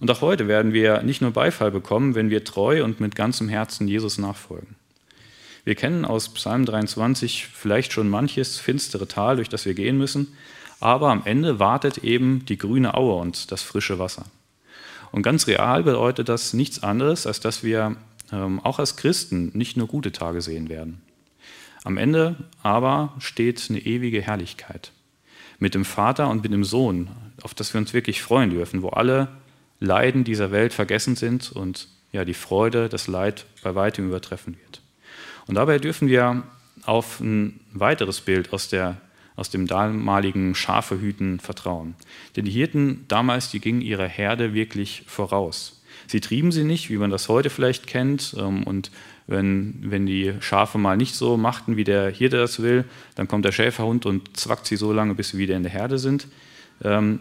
Und 0.00 0.11
auch 0.11 0.23
heute 0.23 0.49
werden 0.49 0.73
wir 0.73 1.02
nicht 1.02 1.20
nur 1.20 1.32
Beifall 1.32 1.70
bekommen, 1.70 2.14
wenn 2.14 2.30
wir 2.30 2.44
treu 2.44 2.82
und 2.82 2.99
mit 2.99 3.14
ganzem 3.14 3.50
Herzen 3.50 3.88
Jesus 3.88 4.16
nachfolgen. 4.16 4.76
Wir 5.69 5.75
kennen 5.75 6.07
aus 6.07 6.31
Psalm 6.31 6.65
23 6.65 7.47
vielleicht 7.47 7.93
schon 7.93 8.09
manches 8.09 8.59
finstere 8.59 9.07
Tal, 9.07 9.37
durch 9.37 9.51
das 9.51 9.67
wir 9.67 9.75
gehen 9.75 9.99
müssen, 9.99 10.35
aber 10.81 11.11
am 11.11 11.27
Ende 11.27 11.59
wartet 11.59 11.99
eben 11.99 12.47
die 12.47 12.57
grüne 12.57 12.95
Aue 12.95 13.21
und 13.21 13.53
das 13.53 13.63
frische 13.65 13.99
Wasser. 13.99 14.25
Und 15.13 15.21
ganz 15.21 15.47
real 15.47 15.83
bedeutet 15.83 16.31
das 16.31 16.55
nichts 16.55 16.83
anderes, 16.83 17.27
als 17.27 17.41
dass 17.41 17.65
wir 17.65 17.97
ähm, 18.33 18.61
auch 18.61 18.79
als 18.79 18.97
Christen 18.97 19.51
nicht 19.53 19.77
nur 19.77 19.89
gute 19.89 20.11
Tage 20.11 20.41
sehen 20.41 20.71
werden. 20.71 21.03
Am 21.85 21.99
Ende 21.99 22.37
aber 22.63 23.13
steht 23.19 23.67
eine 23.69 23.81
ewige 23.81 24.23
Herrlichkeit 24.23 24.93
mit 25.59 25.75
dem 25.75 25.85
Vater 25.85 26.31
und 26.31 26.43
mit 26.43 26.53
dem 26.55 26.65
Sohn, 26.65 27.11
auf 27.43 27.53
das 27.53 27.75
wir 27.75 27.79
uns 27.79 27.93
wirklich 27.93 28.23
freuen 28.23 28.49
dürfen, 28.49 28.81
wo 28.81 28.89
alle 28.89 29.29
Leiden 29.81 30.25
dieser 30.25 30.51
Welt 30.51 30.73
vergessen 30.73 31.15
sind 31.15 31.53
und 31.53 31.89
ja, 32.11 32.25
die 32.25 32.33
Freude, 32.33 32.89
das 32.89 33.07
Leid 33.07 33.45
bei 33.63 33.75
weitem 33.75 34.09
übertreffen 34.09 34.57
wird. 34.65 34.81
Und 35.49 35.55
dabei 35.55 35.78
dürfen 35.78 36.09
wir 36.09 36.45
auf 36.85 37.21
ein 37.21 37.59
weiteres 37.73 38.21
Bild 38.21 38.52
aus, 38.52 38.69
der, 38.69 38.99
aus 39.35 39.50
dem 39.50 39.67
damaligen 39.67 40.55
Schafehüten 40.55 41.40
vertrauen. 41.40 41.95
Denn 42.37 42.45
die 42.45 42.50
Hirten 42.50 43.07
damals, 43.09 43.50
die 43.50 43.59
gingen 43.59 43.81
ihrer 43.81 44.07
Herde 44.07 44.55
wirklich 44.55 45.02
voraus. 45.07 45.83
Sie 46.07 46.21
trieben 46.21 46.52
sie 46.52 46.64
nicht, 46.64 46.90
wie 46.90 46.99
man 46.99 47.11
das 47.11 47.28
heute 47.28 47.50
vielleicht 47.50 47.87
kennt. 47.87 48.37
Ähm, 48.38 48.62
und 48.62 48.90
wenn, 49.26 49.78
wenn 49.81 50.07
die 50.07 50.35
Schafe 50.40 50.78
mal 50.78 50.97
nicht 50.97 51.14
so 51.14 51.37
machten, 51.37 51.76
wie 51.76 51.85
der 51.85 52.11
Hirte 52.11 52.37
das 52.37 52.62
will, 52.62 52.85
dann 53.14 53.26
kommt 53.26 53.45
der 53.45 53.52
Schäferhund 53.52 54.07
und 54.07 54.37
zwackt 54.37 54.67
sie 54.67 54.76
so 54.76 54.93
lange, 54.93 55.14
bis 55.14 55.31
sie 55.31 55.38
wieder 55.38 55.57
in 55.57 55.62
der 55.62 55.73
Herde 55.73 55.99
sind. 55.99 56.28
Ähm, 56.85 57.21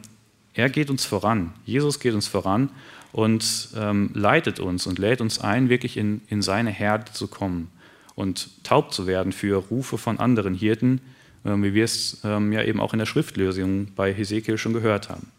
er 0.54 0.70
geht 0.70 0.90
uns 0.90 1.06
voran. 1.06 1.54
Jesus 1.66 2.00
geht 2.00 2.14
uns 2.14 2.28
voran 2.28 2.70
und 3.14 3.70
ähm, 3.78 4.12
leitet 4.14 4.60
uns 4.60 4.86
und 4.86 5.00
lädt 5.00 5.22
uns 5.22 5.40
ein, 5.40 5.70
wirklich 5.70 5.96
in, 5.96 6.22
in 6.28 6.42
seine 6.42 6.72
Herde 6.72 7.12
zu 7.14 7.28
kommen 7.28 7.70
und 8.18 8.50
taub 8.64 8.92
zu 8.92 9.06
werden 9.08 9.32
für 9.32 9.56
Rufe 9.56 9.98
von 9.98 10.20
anderen 10.20 10.56
Hirten, 10.56 11.00
äh, 11.46 11.52
wie 11.52 11.74
wir 11.74 11.86
es 11.86 12.20
ähm, 12.26 12.52
ja 12.52 12.64
eben 12.64 12.82
auch 12.82 12.92
in 12.92 13.00
der 13.00 13.06
Schriftlösung 13.06 13.94
bei 13.96 14.14
Hesekiel 14.14 14.58
schon 14.58 14.74
gehört 14.74 15.08
haben. 15.08 15.32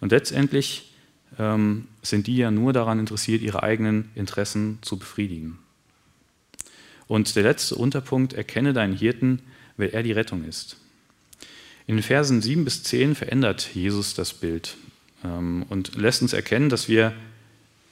Und 0.00 0.10
letztendlich 0.12 0.92
ähm, 1.38 1.86
sind 2.02 2.26
die 2.26 2.38
ja 2.38 2.50
nur 2.50 2.72
daran 2.72 2.98
interessiert, 2.98 3.42
ihre 3.42 3.62
eigenen 3.62 4.10
Interessen 4.14 4.78
zu 4.80 4.98
befriedigen. 4.98 5.58
Und 7.06 7.36
der 7.36 7.42
letzte 7.42 7.76
Unterpunkt, 7.76 8.32
erkenne 8.32 8.72
deinen 8.72 8.96
Hirten, 8.96 9.42
weil 9.76 9.90
er 9.90 10.02
die 10.02 10.12
Rettung 10.12 10.42
ist. 10.42 10.78
In 11.86 11.96
den 11.96 12.02
Versen 12.02 12.40
7 12.40 12.64
bis 12.64 12.82
10 12.82 13.14
verändert 13.14 13.70
Jesus 13.74 14.14
das 14.14 14.32
Bild 14.32 14.76
ähm, 15.22 15.66
und 15.68 15.96
lässt 15.96 16.22
uns 16.22 16.32
erkennen, 16.32 16.70
dass 16.70 16.88
wir 16.88 17.12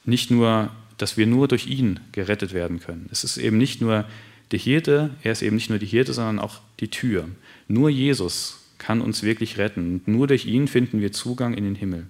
nicht 0.06 0.30
nur, 0.30 0.70
dass 0.98 1.16
wir 1.16 1.26
nur 1.26 1.48
durch 1.48 1.66
ihn 1.66 2.00
gerettet 2.12 2.52
werden 2.52 2.80
können. 2.80 3.08
Es 3.10 3.24
ist 3.24 3.36
eben 3.36 3.58
nicht 3.58 3.80
nur 3.80 4.04
der 4.50 4.58
Hirte, 4.58 5.10
er 5.22 5.32
ist 5.32 5.42
eben 5.42 5.56
nicht 5.56 5.70
nur 5.70 5.78
die 5.78 5.86
Hirte, 5.86 6.12
sondern 6.12 6.38
auch 6.38 6.60
die 6.80 6.88
Tür. 6.88 7.28
Nur 7.68 7.88
Jesus 7.88 8.60
kann 8.78 9.00
uns 9.00 9.22
wirklich 9.22 9.58
retten 9.58 9.94
und 9.94 10.08
nur 10.08 10.26
durch 10.26 10.46
ihn 10.46 10.68
finden 10.68 11.00
wir 11.00 11.12
Zugang 11.12 11.54
in 11.54 11.64
den 11.64 11.74
Himmel. 11.74 12.06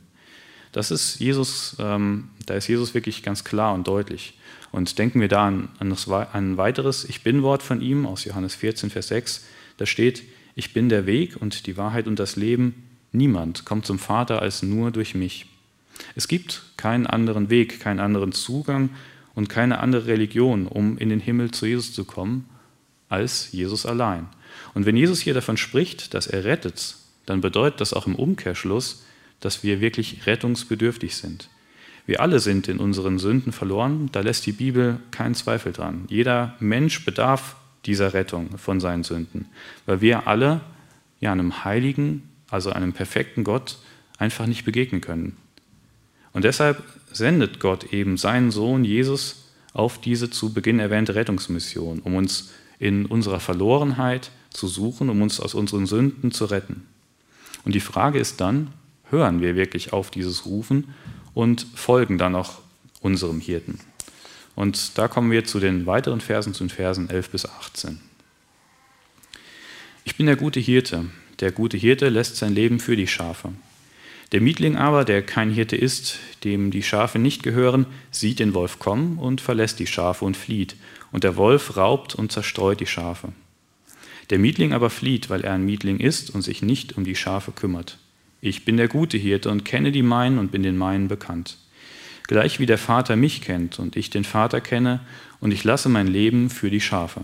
Das 0.73 0.91
ist 0.91 1.21
Jesus, 1.21 1.77
ähm, 1.79 2.31
da 2.47 2.55
ist 2.55 2.67
Jesus 2.67 2.95
wirklich 2.95 3.23
ganz 3.23 3.45
klar 3.45 3.75
und 3.75 3.87
deutlich. 3.87 4.35
Und 4.73 4.99
denken 4.99 5.21
wir 5.21 5.29
da 5.29 5.47
an, 5.47 5.69
an, 5.79 5.97
ein 6.33 6.57
weiteres 6.57 7.05
Ich 7.05 7.23
bin-Wort 7.23 7.63
von 7.63 7.81
ihm 7.81 8.07
aus 8.07 8.25
Johannes 8.25 8.57
14, 8.57 8.91
Vers 8.91 9.07
6. 9.07 9.45
Da 9.77 9.87
steht, 9.87 10.25
ich 10.57 10.73
bin 10.73 10.89
der 10.89 11.07
Weg 11.07 11.41
und 11.41 11.67
die 11.67 11.77
Wahrheit 11.77 12.09
und 12.09 12.19
das 12.19 12.35
Leben. 12.35 12.83
Niemand 13.13 13.65
kommt 13.65 13.87
zum 13.87 14.01
Vater 14.01 14.43
als 14.43 14.65
nur 14.65 14.91
durch 14.91 15.15
mich. 15.15 15.47
Es 16.15 16.29
gibt 16.29 16.63
keinen 16.77 17.07
anderen 17.07 17.51
Weg, 17.51 17.81
keinen 17.81 18.01
anderen 18.01 18.33
Zugang 18.33 18.91
und 19.35 19.49
keine 19.49 19.81
andere 19.81 20.07
Religion, 20.07 20.67
um 20.67 20.99
in 20.99 21.09
den 21.09 21.21
Himmel 21.21 21.51
zu 21.51 21.67
Jesus 21.67 21.93
zu 21.93 22.05
kommen, 22.05 22.49
als 23.09 23.53
Jesus 23.53 23.87
allein. 23.87 24.27
Und 24.75 24.87
wenn 24.87 24.97
Jesus 24.97 25.21
hier 25.21 25.35
davon 25.35 25.57
spricht, 25.57 26.15
dass 26.15 26.27
er 26.27 26.45
rettet, 26.45 26.97
dann 27.27 27.41
bedeutet 27.41 27.81
das 27.81 27.93
auch 27.93 28.07
im 28.07 28.15
Umkehrschluss, 28.15 29.05
dass 29.41 29.63
wir 29.63 29.81
wirklich 29.81 30.27
rettungsbedürftig 30.27 31.17
sind. 31.17 31.49
Wir 32.07 32.21
alle 32.21 32.39
sind 32.39 32.69
in 32.69 32.79
unseren 32.79 33.19
Sünden 33.19 33.53
verloren, 33.53 34.11
da 34.13 34.21
lässt 34.21 34.47
die 34.47 34.53
Bibel 34.53 34.99
keinen 35.11 35.35
Zweifel 35.35 35.73
dran. 35.73 36.05
Jeder 36.09 36.55
Mensch 36.61 37.05
bedarf 37.05 37.57
dieser 37.87 38.13
Rettung 38.13 38.59
von 38.59 38.81
seinen 38.81 39.05
Sünden, 39.05 39.47
weil 39.87 40.01
wir 40.01 40.27
alle 40.27 40.61
ja, 41.21 41.33
einem 41.33 41.65
heiligen, 41.65 42.29
also 42.51 42.71
einem 42.71 42.93
perfekten 42.93 43.45
Gott 43.45 43.79
einfach 44.19 44.47
nicht 44.47 44.65
begegnen 44.65 45.01
können. 45.01 45.37
Und 46.35 46.45
deshalb 46.45 46.83
sendet 47.11 47.61
Gott 47.61 47.93
eben 47.93 48.19
seinen 48.19 48.51
Sohn 48.51 48.85
Jesus 48.85 49.45
auf 49.73 50.01
diese 50.01 50.29
zu 50.31 50.53
Beginn 50.53 50.81
erwähnte 50.81 51.15
Rettungsmission, 51.15 52.01
um 52.01 52.17
uns 52.17 52.51
in 52.79 53.07
unserer 53.07 53.41
Verlorenheit 53.41 54.31
zu 54.51 54.69
suchen, 54.69 55.09
um 55.09 55.23
uns 55.23 55.41
aus 55.41 55.55
unseren 55.55 55.87
Sünden 55.87 56.33
zu 56.33 56.45
retten. 56.45 56.87
Und 57.65 57.75
die 57.75 57.81
Frage 57.81 58.19
ist 58.19 58.41
dann, 58.41 58.69
hören 59.11 59.41
wir 59.41 59.57
wirklich 59.57 59.93
auf 59.93 60.11
dieses 60.11 60.45
Rufen 60.45 60.89
und 61.33 61.67
folgen 61.75 62.19
dann 62.19 62.35
auch 62.35 62.59
unserem 63.01 63.41
Hirten? 63.41 63.79
Und 64.55 64.99
da 64.99 65.09
kommen 65.09 65.31
wir 65.31 65.45
zu 65.45 65.61
den 65.61 65.87
weiteren 65.87 66.21
Versen, 66.21 66.55
zu 66.55 66.65
den 66.65 66.71
Versen 66.71 67.11
11 67.11 67.31
bis 67.31 67.47
18. 67.47 68.01
Ich 70.05 70.17
bin 70.17 70.27
der 70.27 70.37
gute 70.37 70.61
Hirte. 70.61 71.07
Der 71.41 71.51
gute 71.51 71.77
Hirte 71.77 72.09
lässt 72.09 72.37
sein 72.37 72.55
Leben 72.55 72.79
für 72.79 72.97
die 72.97 73.09
Schafe. 73.09 73.53
Der 74.35 74.43
Mietling 74.43 74.77
aber, 74.77 75.07
der 75.07 75.23
kein 75.23 75.51
Hirte 75.51 75.77
ist, 75.77 76.19
dem 76.45 76.71
die 76.71 76.83
Schafe 76.83 77.19
nicht 77.19 77.43
gehören, 77.43 77.87
sieht 78.11 78.41
den 78.41 78.53
Wolf 78.53 78.79
kommen 78.79 79.17
und 79.19 79.41
verlässt 79.41 79.79
die 79.79 79.87
Schafe 79.87 80.27
und 80.27 80.37
flieht. 80.37 80.77
Und 81.11 81.25
der 81.25 81.37
Wolf 81.37 81.79
raubt 81.79 82.15
und 82.15 82.33
zerstreut 82.33 82.81
die 82.81 82.87
Schafe. 82.87 83.33
Der 84.29 84.39
Mietling 84.39 84.75
aber 84.75 84.91
flieht, 84.91 85.31
weil 85.31 85.41
er 85.41 85.55
ein 85.55 85.65
Mietling 85.65 85.99
ist 85.99 86.29
und 86.29 86.43
sich 86.43 86.61
nicht 86.61 86.99
um 86.99 87.05
die 87.05 87.17
Schafe 87.17 87.53
kümmert. 87.53 87.99
Ich 88.43 88.67
bin 88.67 88.77
der 88.77 88.89
gute 88.89 89.17
Hirte 89.17 89.51
und 89.51 89.65
kenne 89.65 89.93
die 89.93 90.03
meinen 90.03 90.39
und 90.39 90.53
bin 90.53 90.63
den 90.63 90.77
meinen 90.77 91.09
bekannt 91.09 91.57
gleich 92.27 92.59
wie 92.59 92.67
der 92.67 92.79
Vater 92.79 93.17
mich 93.17 93.41
kennt 93.43 93.79
und 93.79 93.97
ich 93.97 94.11
den 94.11 94.25
Vater 94.25 94.61
kenne 94.61 95.01
und 95.41 95.53
ich 95.53 95.65
lasse 95.65 95.89
mein 95.89 96.07
Leben 96.07 96.51
für 96.51 96.71
die 96.71 96.81
Schafe. 96.81 97.23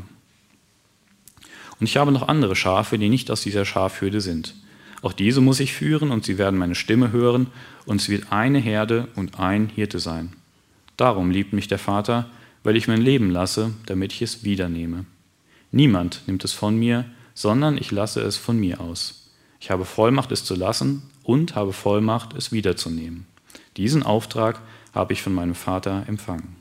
Und 1.78 1.86
ich 1.86 1.96
habe 1.96 2.12
noch 2.12 2.28
andere 2.28 2.56
Schafe, 2.56 2.98
die 2.98 3.08
nicht 3.08 3.30
aus 3.30 3.42
dieser 3.42 3.64
Schafhürde 3.64 4.20
sind. 4.20 4.54
Auch 5.02 5.12
diese 5.12 5.40
muss 5.40 5.60
ich 5.60 5.72
führen 5.72 6.10
und 6.10 6.24
sie 6.24 6.38
werden 6.38 6.58
meine 6.58 6.74
Stimme 6.74 7.12
hören 7.12 7.46
und 7.86 8.00
es 8.00 8.08
wird 8.08 8.32
eine 8.32 8.58
Herde 8.58 9.08
und 9.16 9.38
ein 9.38 9.68
Hirte 9.68 9.98
sein. 9.98 10.32
Darum 10.96 11.30
liebt 11.30 11.52
mich 11.52 11.68
der 11.68 11.78
Vater, 11.78 12.28
weil 12.62 12.76
ich 12.76 12.88
mein 12.88 13.00
Leben 13.00 13.30
lasse, 13.30 13.72
damit 13.86 14.12
ich 14.12 14.22
es 14.22 14.44
wiedernehme. 14.44 15.06
Niemand 15.72 16.22
nimmt 16.26 16.44
es 16.44 16.52
von 16.52 16.76
mir, 16.76 17.06
sondern 17.32 17.78
ich 17.78 17.90
lasse 17.90 18.20
es 18.20 18.36
von 18.36 18.58
mir 18.58 18.80
aus. 18.80 19.30
Ich 19.60 19.70
habe 19.70 19.84
Vollmacht, 19.84 20.32
es 20.32 20.44
zu 20.44 20.54
lassen 20.54 21.02
und 21.22 21.54
habe 21.54 21.72
Vollmacht, 21.72 22.34
es 22.34 22.52
wiederzunehmen. 22.52 23.26
Diesen 23.76 24.02
Auftrag 24.02 24.60
habe 24.94 25.12
ich 25.12 25.22
von 25.22 25.32
meinem 25.32 25.54
Vater 25.54 26.04
empfangen. 26.06 26.59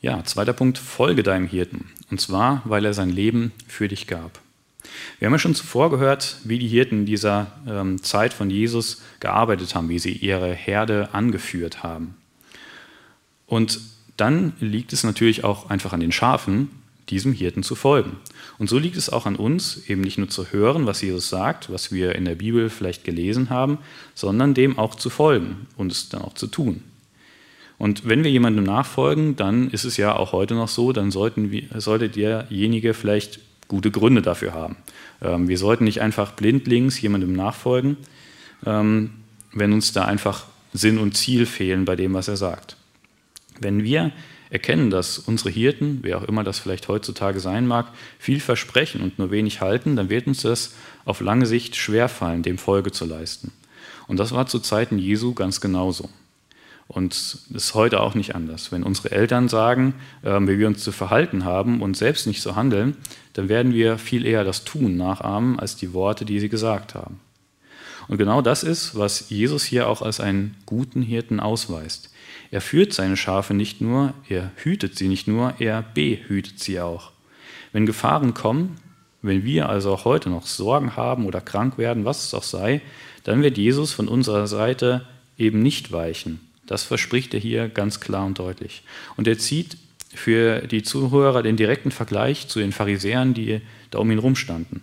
Ja, 0.00 0.22
zweiter 0.22 0.52
Punkt, 0.52 0.78
folge 0.78 1.24
deinem 1.24 1.48
Hirten. 1.48 1.90
Und 2.08 2.20
zwar, 2.20 2.62
weil 2.64 2.84
er 2.84 2.94
sein 2.94 3.10
Leben 3.10 3.52
für 3.66 3.88
dich 3.88 4.06
gab. 4.06 4.38
Wir 5.18 5.26
haben 5.26 5.32
ja 5.32 5.40
schon 5.40 5.56
zuvor 5.56 5.90
gehört, 5.90 6.36
wie 6.44 6.60
die 6.60 6.68
Hirten 6.68 7.04
dieser 7.04 7.48
ähm, 7.66 8.00
Zeit 8.02 8.32
von 8.32 8.48
Jesus 8.48 9.02
gearbeitet 9.18 9.74
haben, 9.74 9.88
wie 9.88 9.98
sie 9.98 10.12
ihre 10.12 10.52
Herde 10.52 11.08
angeführt 11.12 11.82
haben. 11.82 12.14
Und 13.46 13.80
dann 14.16 14.52
liegt 14.60 14.92
es 14.92 15.02
natürlich 15.02 15.42
auch 15.42 15.68
einfach 15.68 15.92
an 15.92 16.00
den 16.00 16.12
Schafen, 16.12 16.70
diesem 17.08 17.32
Hirten 17.32 17.64
zu 17.64 17.74
folgen. 17.74 18.18
Und 18.58 18.68
so 18.68 18.78
liegt 18.78 18.96
es 18.96 19.10
auch 19.10 19.26
an 19.26 19.34
uns, 19.34 19.88
eben 19.88 20.02
nicht 20.02 20.18
nur 20.18 20.28
zu 20.28 20.52
hören, 20.52 20.86
was 20.86 21.02
Jesus 21.02 21.28
sagt, 21.28 21.72
was 21.72 21.90
wir 21.90 22.14
in 22.14 22.24
der 22.24 22.36
Bibel 22.36 22.70
vielleicht 22.70 23.04
gelesen 23.04 23.50
haben, 23.50 23.78
sondern 24.14 24.54
dem 24.54 24.78
auch 24.78 24.94
zu 24.94 25.10
folgen 25.10 25.66
und 25.76 25.90
es 25.90 26.08
dann 26.08 26.22
auch 26.22 26.34
zu 26.34 26.46
tun. 26.46 26.84
Und 27.78 28.08
wenn 28.08 28.24
wir 28.24 28.30
jemandem 28.30 28.64
nachfolgen, 28.64 29.36
dann 29.36 29.70
ist 29.70 29.84
es 29.84 29.96
ja 29.96 30.16
auch 30.16 30.32
heute 30.32 30.54
noch 30.54 30.68
so, 30.68 30.92
dann 30.92 31.10
sollten 31.10 31.52
wir, 31.52 31.64
sollte 31.76 32.08
derjenige 32.08 32.92
vielleicht 32.92 33.40
gute 33.68 33.90
Gründe 33.90 34.20
dafür 34.20 34.52
haben. 34.52 34.76
Ähm, 35.22 35.48
wir 35.48 35.58
sollten 35.58 35.84
nicht 35.84 36.00
einfach 36.00 36.32
blindlings 36.32 37.00
jemandem 37.00 37.34
nachfolgen, 37.34 37.96
ähm, 38.66 39.10
wenn 39.52 39.72
uns 39.72 39.92
da 39.92 40.04
einfach 40.04 40.46
Sinn 40.72 40.98
und 40.98 41.16
Ziel 41.16 41.46
fehlen 41.46 41.84
bei 41.84 41.94
dem, 41.94 42.14
was 42.14 42.28
er 42.28 42.36
sagt. 42.36 42.76
Wenn 43.60 43.84
wir 43.84 44.12
erkennen, 44.50 44.90
dass 44.90 45.18
unsere 45.18 45.50
Hirten, 45.50 46.00
wer 46.02 46.18
auch 46.18 46.24
immer 46.24 46.42
das 46.44 46.58
vielleicht 46.58 46.88
heutzutage 46.88 47.40
sein 47.40 47.66
mag, 47.66 47.88
viel 48.18 48.40
versprechen 48.40 49.02
und 49.02 49.18
nur 49.18 49.30
wenig 49.30 49.60
halten, 49.60 49.94
dann 49.94 50.08
wird 50.08 50.26
uns 50.26 50.42
das 50.42 50.74
auf 51.04 51.20
lange 51.20 51.46
Sicht 51.46 51.76
schwerfallen, 51.76 52.42
dem 52.42 52.58
Folge 52.58 52.90
zu 52.92 53.04
leisten. 53.04 53.52
Und 54.06 54.18
das 54.18 54.32
war 54.32 54.46
zu 54.46 54.58
Zeiten 54.58 54.98
Jesu 54.98 55.34
ganz 55.34 55.60
genauso. 55.60 56.08
Und 56.88 57.12
es 57.12 57.46
ist 57.54 57.74
heute 57.74 58.00
auch 58.00 58.14
nicht 58.14 58.34
anders. 58.34 58.72
Wenn 58.72 58.82
unsere 58.82 59.10
Eltern 59.10 59.48
sagen, 59.48 59.94
äh, 60.22 60.40
wie 60.40 60.58
wir 60.58 60.66
uns 60.66 60.82
zu 60.82 60.90
verhalten 60.90 61.44
haben 61.44 61.82
und 61.82 61.96
selbst 61.96 62.26
nicht 62.26 62.40
so 62.40 62.56
handeln, 62.56 62.96
dann 63.34 63.50
werden 63.50 63.74
wir 63.74 63.98
viel 63.98 64.24
eher 64.24 64.42
das 64.42 64.64
Tun 64.64 64.96
nachahmen 64.96 65.60
als 65.60 65.76
die 65.76 65.92
Worte, 65.92 66.24
die 66.24 66.40
sie 66.40 66.48
gesagt 66.48 66.94
haben. 66.94 67.20
Und 68.08 68.16
genau 68.16 68.40
das 68.40 68.62
ist, 68.62 68.96
was 68.96 69.28
Jesus 69.28 69.64
hier 69.64 69.86
auch 69.86 70.00
als 70.00 70.18
einen 70.18 70.56
guten 70.64 71.02
Hirten 71.02 71.40
ausweist. 71.40 72.10
Er 72.50 72.62
führt 72.62 72.94
seine 72.94 73.18
Schafe 73.18 73.52
nicht 73.52 73.82
nur, 73.82 74.14
er 74.26 74.50
hütet 74.56 74.96
sie 74.96 75.08
nicht 75.08 75.28
nur, 75.28 75.54
er 75.58 75.82
behütet 75.82 76.58
sie 76.58 76.80
auch. 76.80 77.12
Wenn 77.72 77.84
Gefahren 77.84 78.32
kommen, 78.32 78.76
wenn 79.20 79.44
wir 79.44 79.68
also 79.68 79.92
auch 79.92 80.06
heute 80.06 80.30
noch 80.30 80.46
Sorgen 80.46 80.96
haben 80.96 81.26
oder 81.26 81.42
krank 81.42 81.76
werden, 81.76 82.06
was 82.06 82.24
es 82.24 82.32
auch 82.32 82.42
sei, 82.42 82.80
dann 83.24 83.42
wird 83.42 83.58
Jesus 83.58 83.92
von 83.92 84.08
unserer 84.08 84.46
Seite 84.46 85.06
eben 85.36 85.60
nicht 85.60 85.92
weichen. 85.92 86.47
Das 86.68 86.84
verspricht 86.84 87.34
er 87.34 87.40
hier 87.40 87.68
ganz 87.68 87.98
klar 87.98 88.26
und 88.26 88.38
deutlich. 88.38 88.82
Und 89.16 89.26
er 89.26 89.38
zieht 89.38 89.78
für 90.14 90.60
die 90.60 90.82
Zuhörer 90.82 91.42
den 91.42 91.56
direkten 91.56 91.90
Vergleich 91.90 92.46
zu 92.46 92.60
den 92.60 92.72
Pharisäern, 92.72 93.34
die 93.34 93.62
da 93.90 93.98
um 93.98 94.10
ihn 94.10 94.18
rumstanden. 94.18 94.82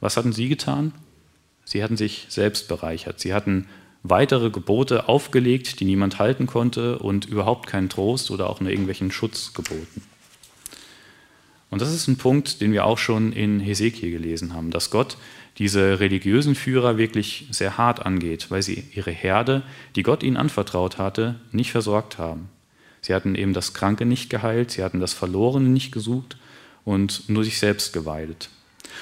Was 0.00 0.16
hatten 0.16 0.32
sie 0.32 0.48
getan? 0.48 0.92
Sie 1.64 1.82
hatten 1.82 1.96
sich 1.96 2.26
selbst 2.28 2.68
bereichert. 2.68 3.18
Sie 3.18 3.32
hatten 3.32 3.66
weitere 4.02 4.50
Gebote 4.50 5.08
aufgelegt, 5.08 5.80
die 5.80 5.86
niemand 5.86 6.18
halten 6.18 6.46
konnte 6.46 6.98
und 6.98 7.24
überhaupt 7.24 7.66
keinen 7.66 7.88
Trost 7.88 8.30
oder 8.30 8.50
auch 8.50 8.60
nur 8.60 8.70
irgendwelchen 8.70 9.10
Schutz 9.10 9.54
geboten. 9.54 10.02
Und 11.70 11.82
das 11.82 11.92
ist 11.92 12.06
ein 12.06 12.16
Punkt, 12.16 12.60
den 12.60 12.72
wir 12.72 12.84
auch 12.84 12.98
schon 12.98 13.32
in 13.32 13.60
Hesekiel 13.60 14.10
gelesen 14.10 14.54
haben, 14.54 14.70
dass 14.70 14.90
Gott 14.90 15.16
diese 15.58 16.00
religiösen 16.00 16.54
Führer 16.54 16.98
wirklich 16.98 17.48
sehr 17.50 17.78
hart 17.78 18.04
angeht, 18.04 18.50
weil 18.50 18.62
sie 18.62 18.84
ihre 18.94 19.10
Herde, 19.10 19.62
die 19.96 20.02
Gott 20.02 20.22
ihnen 20.22 20.36
anvertraut 20.36 20.98
hatte, 20.98 21.36
nicht 21.50 21.72
versorgt 21.72 22.18
haben. 22.18 22.48
Sie 23.00 23.14
hatten 23.14 23.34
eben 23.34 23.52
das 23.52 23.72
Kranke 23.72 24.04
nicht 24.04 24.30
geheilt, 24.30 24.70
sie 24.70 24.82
hatten 24.82 25.00
das 25.00 25.12
Verlorene 25.12 25.68
nicht 25.68 25.92
gesucht 25.92 26.36
und 26.84 27.28
nur 27.28 27.44
sich 27.44 27.58
selbst 27.58 27.92
geweidet. 27.92 28.50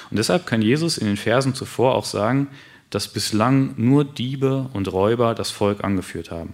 Und 0.09 0.17
deshalb 0.17 0.45
kann 0.45 0.61
Jesus 0.61 0.97
in 0.97 1.07
den 1.07 1.17
Versen 1.17 1.53
zuvor 1.53 1.95
auch 1.95 2.05
sagen, 2.05 2.47
dass 2.89 3.11
bislang 3.11 3.73
nur 3.77 4.05
Diebe 4.05 4.69
und 4.73 4.91
Räuber 4.91 5.35
das 5.35 5.51
Volk 5.51 5.83
angeführt 5.83 6.31
haben. 6.31 6.53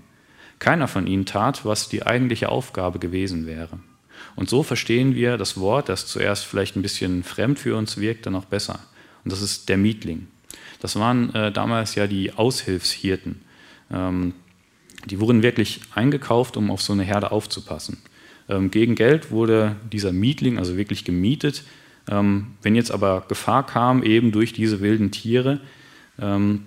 Keiner 0.59 0.87
von 0.87 1.07
ihnen 1.07 1.25
tat, 1.25 1.65
was 1.65 1.89
die 1.89 2.05
eigentliche 2.05 2.49
Aufgabe 2.49 2.99
gewesen 2.99 3.45
wäre. 3.45 3.79
Und 4.35 4.49
so 4.49 4.63
verstehen 4.63 5.15
wir 5.15 5.37
das 5.37 5.59
Wort, 5.59 5.89
das 5.89 6.07
zuerst 6.07 6.45
vielleicht 6.45 6.75
ein 6.75 6.81
bisschen 6.81 7.23
fremd 7.23 7.59
für 7.59 7.75
uns 7.75 7.97
wirkt, 7.97 8.25
dann 8.25 8.35
auch 8.35 8.45
besser. 8.45 8.79
Und 9.23 9.31
das 9.31 9.41
ist 9.41 9.69
der 9.69 9.77
Mietling. 9.77 10.27
Das 10.79 10.95
waren 10.95 11.33
äh, 11.35 11.51
damals 11.51 11.95
ja 11.95 12.07
die 12.07 12.33
Aushilfshirten. 12.33 13.41
Ähm, 13.91 14.33
die 15.05 15.19
wurden 15.19 15.43
wirklich 15.43 15.81
eingekauft, 15.93 16.57
um 16.57 16.71
auf 16.71 16.81
so 16.81 16.93
eine 16.93 17.03
Herde 17.03 17.31
aufzupassen. 17.31 17.97
Ähm, 18.49 18.71
gegen 18.71 18.95
Geld 18.95 19.31
wurde 19.31 19.75
dieser 19.91 20.11
Mietling 20.11 20.57
also 20.57 20.77
wirklich 20.77 21.05
gemietet. 21.05 21.63
Ähm, 22.09 22.47
wenn 22.61 22.75
jetzt 22.75 22.91
aber 22.91 23.25
Gefahr 23.27 23.65
kam, 23.65 24.03
eben 24.03 24.31
durch 24.31 24.53
diese 24.53 24.81
wilden 24.81 25.11
Tiere, 25.11 25.61
ähm, 26.19 26.65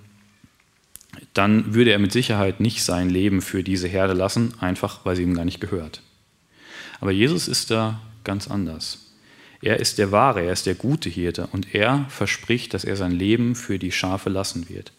dann 1.32 1.74
würde 1.74 1.92
er 1.92 1.98
mit 1.98 2.12
Sicherheit 2.12 2.60
nicht 2.60 2.82
sein 2.82 3.10
Leben 3.10 3.40
für 3.40 3.62
diese 3.62 3.88
Herde 3.88 4.14
lassen, 4.14 4.54
einfach 4.60 5.04
weil 5.04 5.16
sie 5.16 5.22
ihm 5.22 5.34
gar 5.34 5.44
nicht 5.44 5.60
gehört. 5.60 6.02
Aber 7.04 7.12
Jesus 7.12 7.48
ist 7.48 7.70
da 7.70 8.00
ganz 8.24 8.48
anders. 8.48 9.10
Er 9.60 9.78
ist 9.78 9.98
der 9.98 10.10
wahre, 10.10 10.40
er 10.40 10.54
ist 10.54 10.64
der 10.64 10.74
gute 10.74 11.10
Hirte 11.10 11.48
und 11.52 11.74
er 11.74 12.06
verspricht, 12.08 12.72
dass 12.72 12.82
er 12.82 12.96
sein 12.96 13.12
Leben 13.12 13.56
für 13.56 13.78
die 13.78 13.92
Schafe 13.92 14.30
lassen 14.30 14.70
wird. 14.70 14.90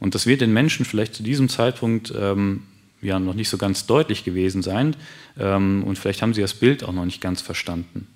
Und 0.00 0.16
das 0.16 0.26
wird 0.26 0.40
den 0.40 0.52
Menschen 0.52 0.84
vielleicht 0.84 1.14
zu 1.14 1.22
diesem 1.22 1.48
Zeitpunkt 1.48 2.12
ähm, 2.18 2.64
ja 3.00 3.20
noch 3.20 3.34
nicht 3.34 3.50
so 3.50 3.56
ganz 3.56 3.86
deutlich 3.86 4.24
gewesen 4.24 4.62
sein 4.62 4.96
ähm, 5.38 5.84
und 5.84 5.96
vielleicht 5.96 6.22
haben 6.22 6.34
sie 6.34 6.40
das 6.40 6.54
Bild 6.54 6.82
auch 6.82 6.92
noch 6.92 7.04
nicht 7.04 7.20
ganz 7.20 7.40
verstanden. 7.40 8.08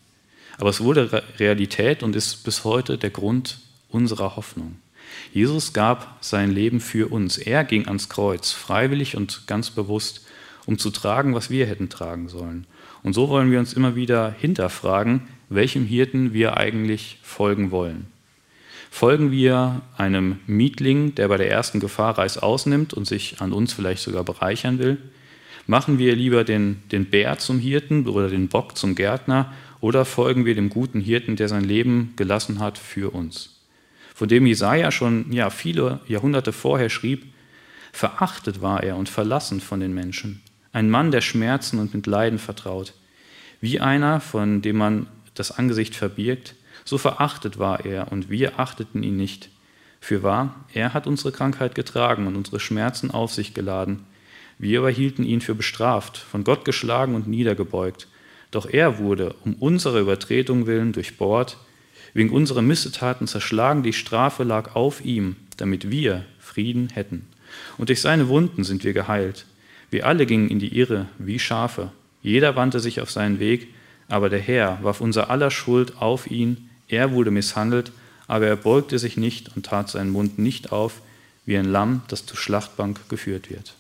Aber 0.58 0.70
es 0.70 0.80
wurde 0.80 1.22
Realität 1.38 2.02
und 2.02 2.16
ist 2.16 2.42
bis 2.42 2.64
heute 2.64 2.98
der 2.98 3.10
Grund 3.10 3.60
unserer 3.88 4.34
Hoffnung. 4.34 4.80
Jesus 5.32 5.72
gab 5.72 6.18
sein 6.22 6.50
Leben 6.50 6.80
für 6.80 7.12
uns. 7.12 7.38
Er 7.38 7.62
ging 7.62 7.86
ans 7.86 8.08
Kreuz, 8.08 8.50
freiwillig 8.50 9.16
und 9.16 9.46
ganz 9.46 9.70
bewusst, 9.70 10.26
um 10.66 10.76
zu 10.76 10.90
tragen, 10.90 11.36
was 11.36 11.50
wir 11.50 11.66
hätten 11.66 11.88
tragen 11.88 12.28
sollen. 12.28 12.66
Und 13.02 13.14
so 13.14 13.28
wollen 13.28 13.50
wir 13.50 13.58
uns 13.58 13.72
immer 13.72 13.94
wieder 13.94 14.34
hinterfragen, 14.38 15.22
welchem 15.48 15.84
Hirten 15.84 16.32
wir 16.32 16.56
eigentlich 16.56 17.18
folgen 17.22 17.70
wollen. 17.70 18.06
Folgen 18.90 19.30
wir 19.30 19.82
einem 19.96 20.40
Mietling, 20.46 21.14
der 21.14 21.28
bei 21.28 21.36
der 21.36 21.50
ersten 21.50 21.80
Gefahr 21.80 22.18
Reis 22.18 22.38
ausnimmt 22.38 22.94
und 22.94 23.06
sich 23.06 23.40
an 23.40 23.52
uns 23.52 23.72
vielleicht 23.72 24.02
sogar 24.02 24.24
bereichern 24.24 24.78
will? 24.78 24.98
Machen 25.66 25.98
wir 25.98 26.16
lieber 26.16 26.44
den, 26.44 26.82
den 26.90 27.04
Bär 27.04 27.38
zum 27.38 27.58
Hirten 27.58 28.08
oder 28.08 28.28
den 28.28 28.48
Bock 28.48 28.76
zum 28.76 28.94
Gärtner 28.94 29.52
oder 29.80 30.04
folgen 30.04 30.46
wir 30.46 30.54
dem 30.54 30.70
guten 30.70 31.00
Hirten, 31.00 31.36
der 31.36 31.48
sein 31.48 31.64
Leben 31.64 32.14
gelassen 32.16 32.58
hat 32.58 32.78
für 32.78 33.14
uns? 33.14 33.60
Von 34.14 34.28
dem 34.28 34.46
Jesaja 34.46 34.90
schon 34.90 35.30
ja, 35.30 35.50
viele 35.50 36.00
Jahrhunderte 36.08 36.52
vorher 36.52 36.88
schrieb: 36.88 37.26
Verachtet 37.92 38.62
war 38.62 38.82
er 38.82 38.96
und 38.96 39.08
verlassen 39.08 39.60
von 39.60 39.78
den 39.78 39.94
Menschen, 39.94 40.42
ein 40.72 40.90
Mann 40.90 41.10
der 41.10 41.20
Schmerzen 41.20 41.78
und 41.78 41.94
mit 41.94 42.06
Leiden 42.06 42.38
vertraut, 42.38 42.94
wie 43.60 43.80
einer, 43.80 44.20
von 44.20 44.62
dem 44.62 44.76
man 44.76 45.06
das 45.34 45.50
Angesicht 45.50 45.94
verbirgt, 45.94 46.54
so 46.84 46.98
verachtet 46.98 47.58
war 47.58 47.84
er 47.84 48.12
und 48.12 48.30
wir 48.30 48.58
achteten 48.58 49.02
ihn 49.02 49.16
nicht. 49.16 49.50
Für 50.00 50.22
wahr, 50.22 50.64
er 50.72 50.94
hat 50.94 51.06
unsere 51.06 51.32
Krankheit 51.32 51.74
getragen 51.74 52.26
und 52.26 52.36
unsere 52.36 52.60
Schmerzen 52.60 53.10
auf 53.10 53.32
sich 53.32 53.52
geladen. 53.52 54.04
Wir 54.58 54.80
aber 54.80 54.90
hielten 54.90 55.24
ihn 55.24 55.40
für 55.40 55.54
bestraft, 55.54 56.16
von 56.16 56.44
Gott 56.44 56.64
geschlagen 56.64 57.14
und 57.14 57.26
niedergebeugt. 57.28 58.06
Doch 58.50 58.66
er 58.66 58.98
wurde 58.98 59.34
um 59.44 59.54
unsere 59.54 60.00
Übertretung 60.00 60.66
willen 60.66 60.92
durchbohrt, 60.92 61.58
wegen 62.14 62.30
unserer 62.30 62.62
Missetaten 62.62 63.26
zerschlagen, 63.26 63.82
die 63.82 63.92
Strafe 63.92 64.44
lag 64.44 64.74
auf 64.74 65.04
ihm, 65.04 65.36
damit 65.56 65.90
wir 65.90 66.24
Frieden 66.38 66.88
hätten. 66.88 67.26
Und 67.76 67.90
durch 67.90 68.00
seine 68.00 68.28
Wunden 68.28 68.64
sind 68.64 68.84
wir 68.84 68.92
geheilt. 68.92 69.46
Wir 69.90 70.06
alle 70.06 70.26
gingen 70.26 70.48
in 70.48 70.58
die 70.58 70.76
Irre 70.78 71.06
wie 71.18 71.38
Schafe. 71.38 71.92
Jeder 72.22 72.56
wandte 72.56 72.80
sich 72.80 73.00
auf 73.00 73.10
seinen 73.10 73.38
Weg, 73.38 73.68
aber 74.08 74.28
der 74.28 74.40
Herr 74.40 74.82
warf 74.82 75.00
unser 75.00 75.30
aller 75.30 75.50
Schuld 75.50 76.00
auf 76.00 76.30
ihn, 76.30 76.68
er 76.88 77.12
wurde 77.12 77.30
misshandelt, 77.30 77.92
aber 78.26 78.46
er 78.46 78.56
beugte 78.56 78.98
sich 78.98 79.16
nicht 79.16 79.54
und 79.54 79.66
tat 79.66 79.88
seinen 79.90 80.10
Mund 80.10 80.38
nicht 80.38 80.72
auf, 80.72 81.00
wie 81.46 81.56
ein 81.56 81.66
Lamm, 81.66 82.02
das 82.08 82.26
zur 82.26 82.36
Schlachtbank 82.36 83.08
geführt 83.08 83.50
wird. 83.50 83.74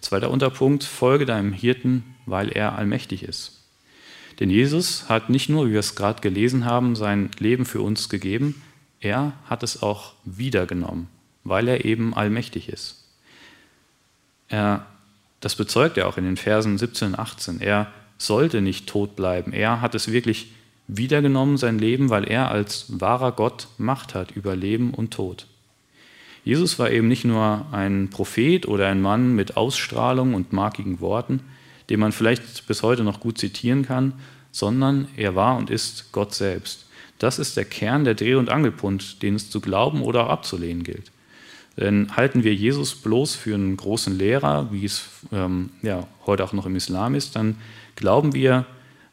Zweiter 0.00 0.30
Unterpunkt, 0.30 0.84
folge 0.84 1.26
deinem 1.26 1.52
Hirten, 1.52 2.14
weil 2.26 2.50
er 2.50 2.76
allmächtig 2.76 3.22
ist. 3.22 3.60
Denn 4.38 4.50
Jesus 4.50 5.08
hat 5.08 5.30
nicht 5.30 5.48
nur, 5.48 5.66
wie 5.66 5.72
wir 5.72 5.80
es 5.80 5.96
gerade 5.96 6.20
gelesen 6.20 6.64
haben, 6.64 6.94
sein 6.94 7.30
Leben 7.38 7.64
für 7.64 7.80
uns 7.80 8.08
gegeben, 8.08 8.62
er 9.00 9.32
hat 9.46 9.62
es 9.62 9.82
auch 9.82 10.12
wiedergenommen, 10.24 11.08
weil 11.42 11.68
er 11.68 11.84
eben 11.84 12.14
allmächtig 12.14 12.68
ist. 12.68 13.05
Er 14.48 14.86
das 15.40 15.54
bezeugt 15.54 15.96
er 15.96 16.08
auch 16.08 16.16
in 16.16 16.24
den 16.24 16.36
Versen 16.36 16.78
17 16.78 17.08
und 17.08 17.18
18. 17.18 17.60
Er 17.60 17.88
sollte 18.18 18.60
nicht 18.62 18.88
tot 18.88 19.16
bleiben. 19.16 19.52
Er 19.52 19.80
hat 19.80 19.94
es 19.94 20.10
wirklich 20.10 20.52
wiedergenommen, 20.88 21.56
sein 21.56 21.78
Leben, 21.78 22.10
weil 22.10 22.24
er 22.24 22.50
als 22.50 22.86
wahrer 22.88 23.32
Gott 23.32 23.68
Macht 23.76 24.14
hat 24.14 24.30
über 24.30 24.56
Leben 24.56 24.94
und 24.94 25.12
Tod. 25.12 25.46
Jesus 26.44 26.78
war 26.78 26.90
eben 26.90 27.08
nicht 27.08 27.24
nur 27.24 27.66
ein 27.72 28.08
Prophet 28.10 28.66
oder 28.66 28.88
ein 28.88 29.02
Mann 29.02 29.34
mit 29.34 29.56
Ausstrahlung 29.56 30.34
und 30.34 30.52
markigen 30.52 31.00
Worten, 31.00 31.40
den 31.90 32.00
man 32.00 32.12
vielleicht 32.12 32.66
bis 32.66 32.82
heute 32.82 33.02
noch 33.02 33.20
gut 33.20 33.36
zitieren 33.38 33.84
kann, 33.84 34.14
sondern 34.52 35.08
er 35.16 35.34
war 35.34 35.56
und 35.56 35.70
ist 35.70 36.12
Gott 36.12 36.34
selbst. 36.34 36.86
Das 37.18 37.38
ist 37.38 37.56
der 37.56 37.64
Kern 37.64 38.04
der 38.04 38.14
Dreh- 38.14 38.34
und 38.34 38.48
Angelpunkt, 38.48 39.22
den 39.22 39.34
es 39.34 39.50
zu 39.50 39.60
glauben 39.60 40.02
oder 40.02 40.30
abzulehnen 40.30 40.84
gilt. 40.84 41.10
Denn 41.76 42.16
halten 42.16 42.42
wir 42.42 42.54
Jesus 42.54 42.94
bloß 42.94 43.34
für 43.34 43.54
einen 43.54 43.76
großen 43.76 44.16
Lehrer, 44.16 44.72
wie 44.72 44.84
es 44.84 45.04
ähm, 45.30 45.70
ja, 45.82 46.06
heute 46.24 46.44
auch 46.44 46.52
noch 46.52 46.66
im 46.66 46.76
Islam 46.76 47.14
ist, 47.14 47.36
dann 47.36 47.56
glauben 47.96 48.32
wir, 48.34 48.64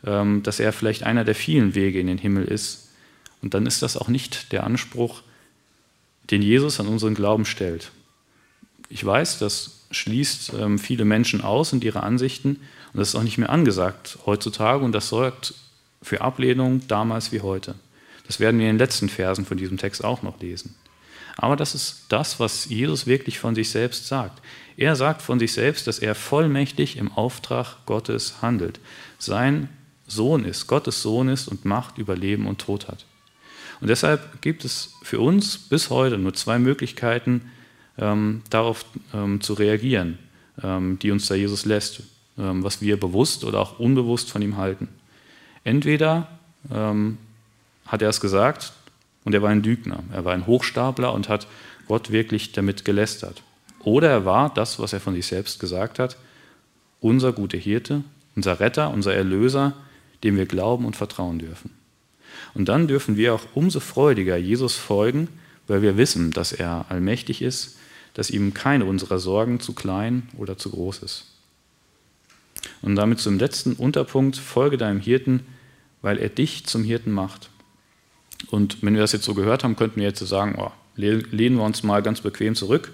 ähm, 0.05 0.43
dass 0.43 0.59
er 0.59 0.71
vielleicht 0.71 1.03
einer 1.03 1.25
der 1.25 1.35
vielen 1.35 1.75
Wege 1.75 1.99
in 1.99 2.07
den 2.07 2.17
Himmel 2.17 2.45
ist. 2.45 2.89
Und 3.41 3.53
dann 3.53 3.65
ist 3.65 3.81
das 3.81 3.97
auch 3.97 4.07
nicht 4.07 4.53
der 4.53 4.63
Anspruch, 4.63 5.23
den 6.31 6.41
Jesus 6.41 6.79
an 6.79 6.87
unseren 6.87 7.15
Glauben 7.15 7.45
stellt. 7.45 7.91
Ich 8.87 9.05
weiß, 9.05 9.39
das 9.39 9.81
schließt 9.91 10.53
ähm, 10.59 10.79
viele 10.79 11.05
Menschen 11.05 11.41
aus 11.41 11.73
und 11.73 11.83
ihre 11.83 12.03
Ansichten 12.03 12.57
und 12.93 12.99
das 12.99 13.09
ist 13.09 13.15
auch 13.15 13.23
nicht 13.23 13.37
mehr 13.37 13.49
angesagt 13.49 14.19
heutzutage 14.25 14.83
und 14.83 14.91
das 14.91 15.09
sorgt 15.09 15.53
für 16.01 16.21
Ablehnung 16.21 16.81
damals 16.87 17.31
wie 17.31 17.41
heute. 17.41 17.75
Das 18.27 18.39
werden 18.39 18.59
wir 18.59 18.69
in 18.69 18.73
den 18.73 18.79
letzten 18.79 19.09
Versen 19.09 19.45
von 19.45 19.57
diesem 19.57 19.77
Text 19.77 20.03
auch 20.03 20.21
noch 20.21 20.39
lesen. 20.39 20.75
Aber 21.35 21.55
das 21.55 21.75
ist 21.75 22.05
das, 22.09 22.39
was 22.39 22.65
Jesus 22.65 23.07
wirklich 23.07 23.39
von 23.39 23.55
sich 23.55 23.69
selbst 23.69 24.07
sagt. 24.07 24.41
Er 24.77 24.95
sagt 24.95 25.21
von 25.21 25.39
sich 25.39 25.53
selbst, 25.53 25.87
dass 25.87 25.99
er 25.99 26.15
vollmächtig 26.15 26.97
im 26.97 27.11
Auftrag 27.11 27.85
Gottes 27.85 28.41
handelt. 28.41 28.79
Sein 29.19 29.69
Sohn 30.07 30.45
ist, 30.45 30.67
Gottes 30.67 31.01
Sohn 31.01 31.29
ist 31.29 31.47
und 31.47 31.65
Macht 31.65 31.97
über 31.97 32.15
Leben 32.15 32.47
und 32.47 32.59
Tod 32.59 32.87
hat. 32.87 33.05
Und 33.81 33.89
deshalb 33.89 34.41
gibt 34.41 34.63
es 34.63 34.95
für 35.01 35.19
uns 35.19 35.57
bis 35.57 35.89
heute 35.89 36.17
nur 36.17 36.33
zwei 36.33 36.59
Möglichkeiten, 36.59 37.49
ähm, 37.97 38.41
darauf 38.49 38.85
ähm, 39.13 39.41
zu 39.41 39.53
reagieren, 39.53 40.19
ähm, 40.63 40.97
die 40.99 41.11
uns 41.11 41.27
da 41.27 41.35
Jesus 41.35 41.65
lässt, 41.65 42.03
ähm, 42.37 42.63
was 42.63 42.81
wir 42.81 42.99
bewusst 42.99 43.43
oder 43.43 43.59
auch 43.59 43.79
unbewusst 43.79 44.31
von 44.31 44.41
ihm 44.41 44.57
halten. 44.57 44.87
Entweder 45.63 46.27
ähm, 46.71 47.17
hat 47.85 48.01
er 48.01 48.09
es 48.09 48.21
gesagt 48.21 48.73
und 49.23 49.33
er 49.33 49.41
war 49.41 49.49
ein 49.49 49.63
Lügner, 49.63 50.03
er 50.11 50.25
war 50.25 50.33
ein 50.33 50.47
Hochstapler 50.47 51.13
und 51.13 51.29
hat 51.29 51.47
Gott 51.87 52.11
wirklich 52.11 52.51
damit 52.51 52.85
gelästert. 52.85 53.43
Oder 53.79 54.09
er 54.09 54.25
war 54.25 54.53
das, 54.53 54.79
was 54.79 54.93
er 54.93 54.99
von 54.99 55.13
sich 55.13 55.25
selbst 55.25 55.59
gesagt 55.59 55.99
hat, 55.99 56.17
unser 57.01 57.33
guter 57.33 57.57
Hirte, 57.57 58.03
unser 58.35 58.59
Retter, 58.59 58.91
unser 58.91 59.13
Erlöser, 59.13 59.73
dem 60.23 60.37
wir 60.37 60.45
glauben 60.45 60.85
und 60.85 60.95
vertrauen 60.95 61.39
dürfen. 61.39 61.71
Und 62.53 62.69
dann 62.69 62.87
dürfen 62.87 63.17
wir 63.17 63.33
auch 63.33 63.43
umso 63.53 63.79
freudiger 63.79 64.37
Jesus 64.37 64.75
folgen, 64.75 65.27
weil 65.67 65.81
wir 65.81 65.97
wissen, 65.97 66.31
dass 66.31 66.53
er 66.53 66.85
allmächtig 66.89 67.41
ist, 67.41 67.77
dass 68.13 68.29
ihm 68.29 68.53
keine 68.53 68.85
unserer 68.85 69.19
Sorgen 69.19 69.59
zu 69.59 69.73
klein 69.73 70.29
oder 70.37 70.57
zu 70.57 70.69
groß 70.69 70.99
ist. 70.99 71.25
Und 72.81 72.95
damit 72.95 73.19
zum 73.19 73.39
letzten 73.39 73.73
Unterpunkt, 73.73 74.37
folge 74.37 74.77
deinem 74.77 74.99
Hirten, 74.99 75.41
weil 76.01 76.17
er 76.17 76.29
dich 76.29 76.65
zum 76.65 76.83
Hirten 76.83 77.11
macht. 77.11 77.49
Und 78.49 78.83
wenn 78.83 78.93
wir 78.93 79.01
das 79.01 79.11
jetzt 79.11 79.25
so 79.25 79.33
gehört 79.33 79.63
haben, 79.63 79.75
könnten 79.75 79.97
wir 79.97 80.07
jetzt 80.07 80.19
sagen, 80.19 80.55
oh, 80.57 80.71
lehnen 80.95 81.57
wir 81.57 81.63
uns 81.63 81.83
mal 81.83 82.01
ganz 82.01 82.21
bequem 82.21 82.55
zurück. 82.55 82.91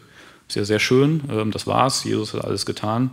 Ist 0.47 0.55
ja 0.55 0.65
sehr 0.65 0.79
schön, 0.79 1.21
ähm, 1.29 1.51
das 1.51 1.67
war's, 1.67 2.03
Jesus 2.03 2.33
hat 2.33 2.43
alles 2.43 2.65
getan. 2.65 3.11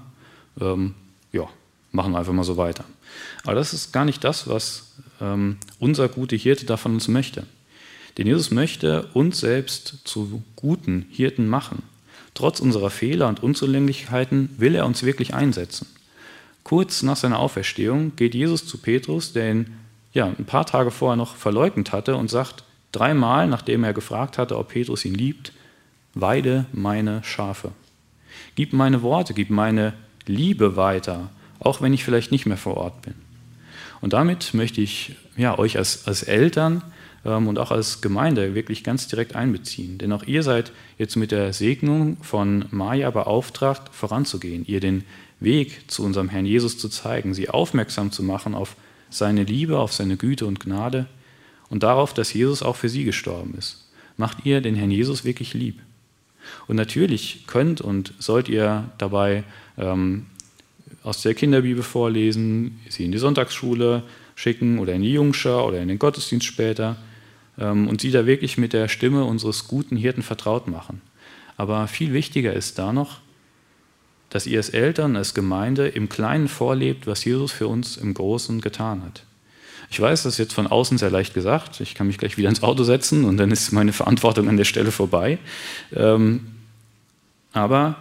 Ähm, 0.60 0.94
ja, 1.32 1.48
machen 1.92 2.12
wir 2.12 2.18
einfach 2.18 2.32
mal 2.32 2.44
so 2.44 2.56
weiter. 2.56 2.84
Aber 3.44 3.54
das 3.54 3.74
ist 3.74 3.92
gar 3.92 4.04
nicht 4.04 4.24
das, 4.24 4.48
was 4.48 4.94
ähm, 5.20 5.58
unser 5.78 6.08
guter 6.08 6.36
Hirte 6.36 6.66
da 6.66 6.76
von 6.76 6.94
uns 6.94 7.08
möchte. 7.08 7.46
Denn 8.16 8.26
Jesus 8.26 8.50
möchte 8.50 9.08
uns 9.12 9.40
selbst 9.40 9.98
zu 10.04 10.42
guten 10.56 11.06
Hirten 11.10 11.46
machen. 11.46 11.82
Trotz 12.34 12.60
unserer 12.60 12.90
Fehler 12.90 13.28
und 13.28 13.42
Unzulänglichkeiten 13.42 14.50
will 14.58 14.74
er 14.74 14.86
uns 14.86 15.02
wirklich 15.02 15.34
einsetzen. 15.34 15.86
Kurz 16.64 17.02
nach 17.02 17.16
seiner 17.16 17.38
Auferstehung 17.38 18.16
geht 18.16 18.34
Jesus 18.34 18.66
zu 18.66 18.78
Petrus, 18.78 19.32
der 19.32 19.50
ihn 19.50 19.74
ja, 20.16 20.24
ein 20.26 20.46
paar 20.46 20.64
Tage 20.64 20.90
vorher 20.90 21.16
noch 21.16 21.36
verleugnet 21.36 21.92
hatte 21.92 22.16
und 22.16 22.30
sagt 22.30 22.64
dreimal, 22.90 23.46
nachdem 23.48 23.84
er 23.84 23.92
gefragt 23.92 24.38
hatte, 24.38 24.56
ob 24.56 24.68
Petrus 24.68 25.04
ihn 25.04 25.14
liebt, 25.14 25.52
weide 26.14 26.64
meine 26.72 27.22
Schafe. 27.22 27.72
Gib 28.54 28.72
meine 28.72 29.02
Worte, 29.02 29.34
gib 29.34 29.50
meine 29.50 29.92
Liebe 30.24 30.74
weiter, 30.74 31.28
auch 31.58 31.82
wenn 31.82 31.92
ich 31.92 32.02
vielleicht 32.02 32.32
nicht 32.32 32.46
mehr 32.46 32.56
vor 32.56 32.78
Ort 32.78 33.02
bin. 33.02 33.12
Und 34.00 34.14
damit 34.14 34.54
möchte 34.54 34.80
ich 34.80 35.16
ja, 35.36 35.58
euch 35.58 35.76
als, 35.76 36.08
als 36.08 36.22
Eltern 36.22 36.82
ähm, 37.26 37.46
und 37.46 37.58
auch 37.58 37.70
als 37.70 38.00
Gemeinde 38.00 38.54
wirklich 38.54 38.84
ganz 38.84 39.08
direkt 39.08 39.36
einbeziehen. 39.36 39.98
Denn 39.98 40.12
auch 40.12 40.22
ihr 40.22 40.42
seid 40.42 40.72
jetzt 40.96 41.16
mit 41.16 41.30
der 41.30 41.52
Segnung 41.52 42.16
von 42.22 42.64
Maja 42.70 43.10
beauftragt, 43.10 43.94
voranzugehen, 43.94 44.64
ihr 44.66 44.80
den 44.80 45.04
Weg 45.40 45.90
zu 45.90 46.02
unserem 46.02 46.30
Herrn 46.30 46.46
Jesus 46.46 46.78
zu 46.78 46.88
zeigen, 46.88 47.34
sie 47.34 47.50
aufmerksam 47.50 48.12
zu 48.12 48.22
machen 48.22 48.54
auf 48.54 48.76
seine 49.10 49.44
Liebe, 49.44 49.78
auf 49.78 49.92
seine 49.92 50.16
Güte 50.16 50.46
und 50.46 50.60
Gnade 50.60 51.06
und 51.68 51.82
darauf, 51.82 52.14
dass 52.14 52.32
Jesus 52.32 52.62
auch 52.62 52.76
für 52.76 52.88
sie 52.88 53.04
gestorben 53.04 53.54
ist. 53.58 53.88
Macht 54.16 54.44
ihr 54.44 54.60
den 54.60 54.74
Herrn 54.74 54.90
Jesus 54.90 55.24
wirklich 55.24 55.54
lieb. 55.54 55.80
Und 56.68 56.76
natürlich 56.76 57.44
könnt 57.46 57.80
und 57.80 58.14
sollt 58.18 58.48
ihr 58.48 58.90
dabei 58.98 59.44
ähm, 59.76 60.26
aus 61.02 61.22
der 61.22 61.34
Kinderbibel 61.34 61.82
vorlesen, 61.82 62.80
sie 62.88 63.04
in 63.04 63.12
die 63.12 63.18
Sonntagsschule 63.18 64.02
schicken 64.34 64.78
oder 64.78 64.94
in 64.94 65.02
die 65.02 65.12
Jungschar 65.12 65.66
oder 65.66 65.80
in 65.80 65.88
den 65.88 65.98
Gottesdienst 65.98 66.46
später 66.46 66.96
ähm, 67.58 67.88
und 67.88 68.00
sie 68.00 68.10
da 68.10 68.26
wirklich 68.26 68.58
mit 68.58 68.72
der 68.72 68.88
Stimme 68.88 69.24
unseres 69.24 69.66
guten 69.68 69.96
Hirten 69.96 70.22
vertraut 70.22 70.68
machen. 70.68 71.00
Aber 71.56 71.88
viel 71.88 72.12
wichtiger 72.12 72.52
ist 72.52 72.78
da 72.78 72.92
noch, 72.92 73.20
dass 74.36 74.46
ihr 74.46 74.58
als 74.58 74.68
Eltern, 74.68 75.16
als 75.16 75.32
Gemeinde 75.32 75.88
im 75.88 76.10
Kleinen 76.10 76.48
vorlebt, 76.48 77.06
was 77.06 77.24
Jesus 77.24 77.52
für 77.52 77.68
uns 77.68 77.96
im 77.96 78.12
Großen 78.12 78.60
getan 78.60 79.02
hat. 79.02 79.24
Ich 79.90 79.98
weiß, 79.98 80.24
das 80.24 80.34
ist 80.34 80.38
jetzt 80.38 80.52
von 80.52 80.66
außen 80.66 80.98
sehr 80.98 81.10
leicht 81.10 81.32
gesagt. 81.32 81.80
Ich 81.80 81.94
kann 81.94 82.06
mich 82.06 82.18
gleich 82.18 82.36
wieder 82.36 82.50
ins 82.50 82.62
Auto 82.62 82.84
setzen 82.84 83.24
und 83.24 83.38
dann 83.38 83.50
ist 83.50 83.72
meine 83.72 83.94
Verantwortung 83.94 84.50
an 84.50 84.58
der 84.58 84.66
Stelle 84.66 84.90
vorbei. 84.92 85.38
Ähm, 85.94 86.48
aber 87.54 87.96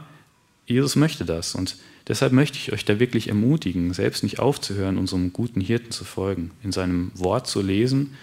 Jesus 0.67 0.97
möchte 0.97 1.23
das 1.23 1.55
und 1.55 1.77
Deshalb 2.07 2.33
möchte 2.33 2.59
ich 2.59 2.71
euch 2.71 2.85
da 2.85 2.99
wirklich 2.99 3.29
ermutigen, 3.29 3.91
selbst 3.91 4.21
nicht 4.21 4.37
aufzuhören, 4.37 4.99
unserem 4.99 5.33
guten 5.33 5.59
Hirten 5.59 5.89
zu 5.89 6.03
folgen, 6.03 6.51
in 6.61 6.71
seinem 6.71 7.09
Wort 7.15 7.47
zu 7.47 7.63
lesen, 7.63 8.15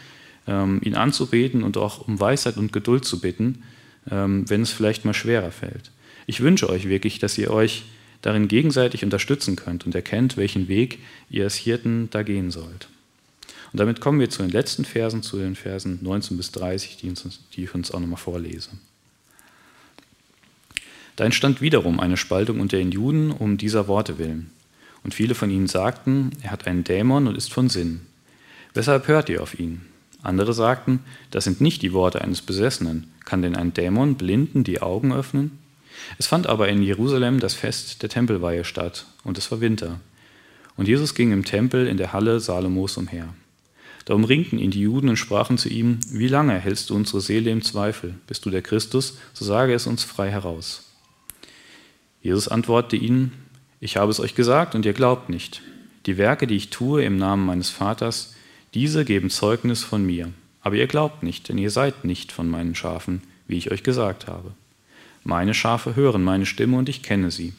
ähm, 0.47 0.81
ihn 0.85 0.95
anzubeten 0.95 1.65
und 1.65 1.77
auch 1.77 2.07
um 2.07 2.21
Weisheit 2.21 2.59
und 2.59 2.73
Geduld 2.73 3.05
zu 3.05 3.21
bitten, 3.21 3.65
ähm, 4.09 4.49
wenn 4.49 4.63
es 4.63 4.71
vielleicht 4.71 5.05
mal 5.05 5.15
schwerer 5.15 5.51
fällt. 5.51 5.91
Ich 6.29 6.43
wünsche 6.43 6.69
euch 6.69 6.89
wirklich, 6.89 7.19
dass 7.19 7.37
ihr 7.39 7.51
euch 7.51 7.83
darin 8.23 8.49
gegenseitig 8.49 9.05
unterstützen 9.05 9.57
könnt 9.57 9.85
und 9.85 9.95
erkennt, 9.95 10.37
welchen 10.37 10.69
Weg 10.69 11.01
ihr 11.29 11.45
als 11.45 11.57
Hirten 11.57 12.09
da 12.11 12.23
gehen 12.23 12.51
sollt. 12.51 12.89
Und 13.73 13.81
damit 13.81 14.01
kommen 14.01 14.21
wir 14.21 14.31
zu 14.31 14.43
den 14.43 14.51
letzten 14.51 14.85
Versen, 14.85 15.23
zu 15.23 15.39
den 15.39 15.57
Versen 15.57 15.99
19 16.03 16.37
bis 16.37 16.53
30, 16.53 16.99
die, 16.99 17.09
uns, 17.09 17.41
die 17.55 17.65
ich 17.65 17.75
uns 17.75 17.91
auch 17.91 18.01
nochmal 18.01 18.19
vorlese. 18.19 18.71
Da 21.17 21.25
entstand 21.25 21.61
wiederum 21.61 22.01
eine 22.01 22.17
Spaltung 22.17 22.61
unter 22.61 22.77
den 22.77 22.93
Juden 22.93 23.31
um 23.31 23.59
dieser 23.59 23.89
Worte 23.89 24.19
willen. 24.19 24.51
Und 25.05 25.15
viele 25.15 25.35
von 25.35 25.51
ihnen 25.51 25.67
sagten, 25.67 26.31
er 26.43 26.51
hat 26.51 26.67
einen 26.67 26.85
Dämon 26.85 27.27
und 27.27 27.37
ist 27.37 27.53
von 27.53 27.69
Sinn. 27.69 28.03
Weshalb 28.73 29.09
hört 29.09 29.29
ihr 29.29 29.43
auf 29.43 29.59
ihn? 29.59 29.83
Andere 30.23 30.53
sagten, 30.53 31.01
das 31.31 31.45
sind 31.45 31.61
nicht 31.61 31.83
die 31.83 31.93
Worte 31.93 32.23
eines 32.23 32.41
Besessenen. 32.41 33.11
Kann 33.25 33.43
denn 33.43 33.57
ein 33.57 33.75
Dämon 33.75 34.15
Blinden 34.15 34.65
die 34.65 34.81
Augen 34.81 35.13
öffnen? 35.13 35.59
Es 36.19 36.27
fand 36.27 36.47
aber 36.47 36.69
in 36.69 36.83
Jerusalem 36.83 37.41
das 37.41 37.55
Fest 37.55 38.03
der 38.03 38.09
Tempelweihe 38.09 38.65
statt, 38.65 39.07
und 39.25 39.39
es 39.39 39.51
war 39.51 39.61
Winter. 39.61 40.01
Und 40.77 40.89
Jesus 40.89 41.15
ging 41.15 41.33
im 41.33 41.45
Tempel 41.45 41.87
in 41.87 41.97
der 41.97 42.13
Halle 42.13 42.41
Salomos 42.41 42.97
umher. 42.97 43.35
Da 44.05 44.15
umringten 44.15 44.59
ihn 44.59 44.71
die 44.71 44.81
Juden 44.81 45.09
und 45.09 45.17
sprachen 45.17 45.59
zu 45.59 45.69
ihm, 45.69 46.01
wie 46.11 46.29
lange 46.29 46.59
hältst 46.59 46.91
du 46.91 46.97
unsere 46.97 47.21
Seele 47.21 47.51
im 47.51 47.63
Zweifel? 47.63 48.15
Bist 48.27 48.45
du 48.45 48.51
der 48.51 48.63
Christus? 48.63 49.19
So 49.33 49.45
sage 49.45 49.75
es 49.75 49.87
uns 49.87 50.03
frei 50.03 50.31
heraus. 50.31 50.91
Jesus 52.21 52.49
antwortete 52.49 52.97
ihnen, 52.97 53.33
ich 53.81 53.97
habe 53.97 54.11
es 54.11 54.21
euch 54.21 54.35
gesagt 54.35 54.75
und 54.75 54.87
ihr 54.87 54.93
glaubt 54.93 55.29
nicht. 55.29 55.63
Die 56.07 56.17
Werke, 56.19 56.47
die 56.47 56.57
ich 56.57 56.71
tue 56.71 57.05
im 57.05 57.17
Namen 57.17 57.47
meines 57.47 57.71
Vaters, 57.71 58.35
diese 58.75 59.05
geben 59.05 59.31
Zeugnis 59.31 59.85
von 59.85 60.05
mir. 60.05 60.33
Aber 60.63 60.77
ihr 60.77 60.87
glaubt 60.87 61.23
nicht, 61.23 61.49
denn 61.49 61.59
ihr 61.59 61.71
seid 61.71 62.05
nicht 62.05 62.33
von 62.33 62.49
meinen 62.49 62.75
Schafen, 62.75 63.23
wie 63.47 63.57
ich 63.57 63.71
euch 63.71 63.83
gesagt 63.83 64.27
habe. 64.27 64.55
Meine 65.25 65.55
Schafe 65.55 65.97
hören 65.97 66.23
meine 66.23 66.47
Stimme 66.47 66.77
und 66.77 66.89
ich 66.89 67.03
kenne 67.03 67.31
sie, 67.31 67.53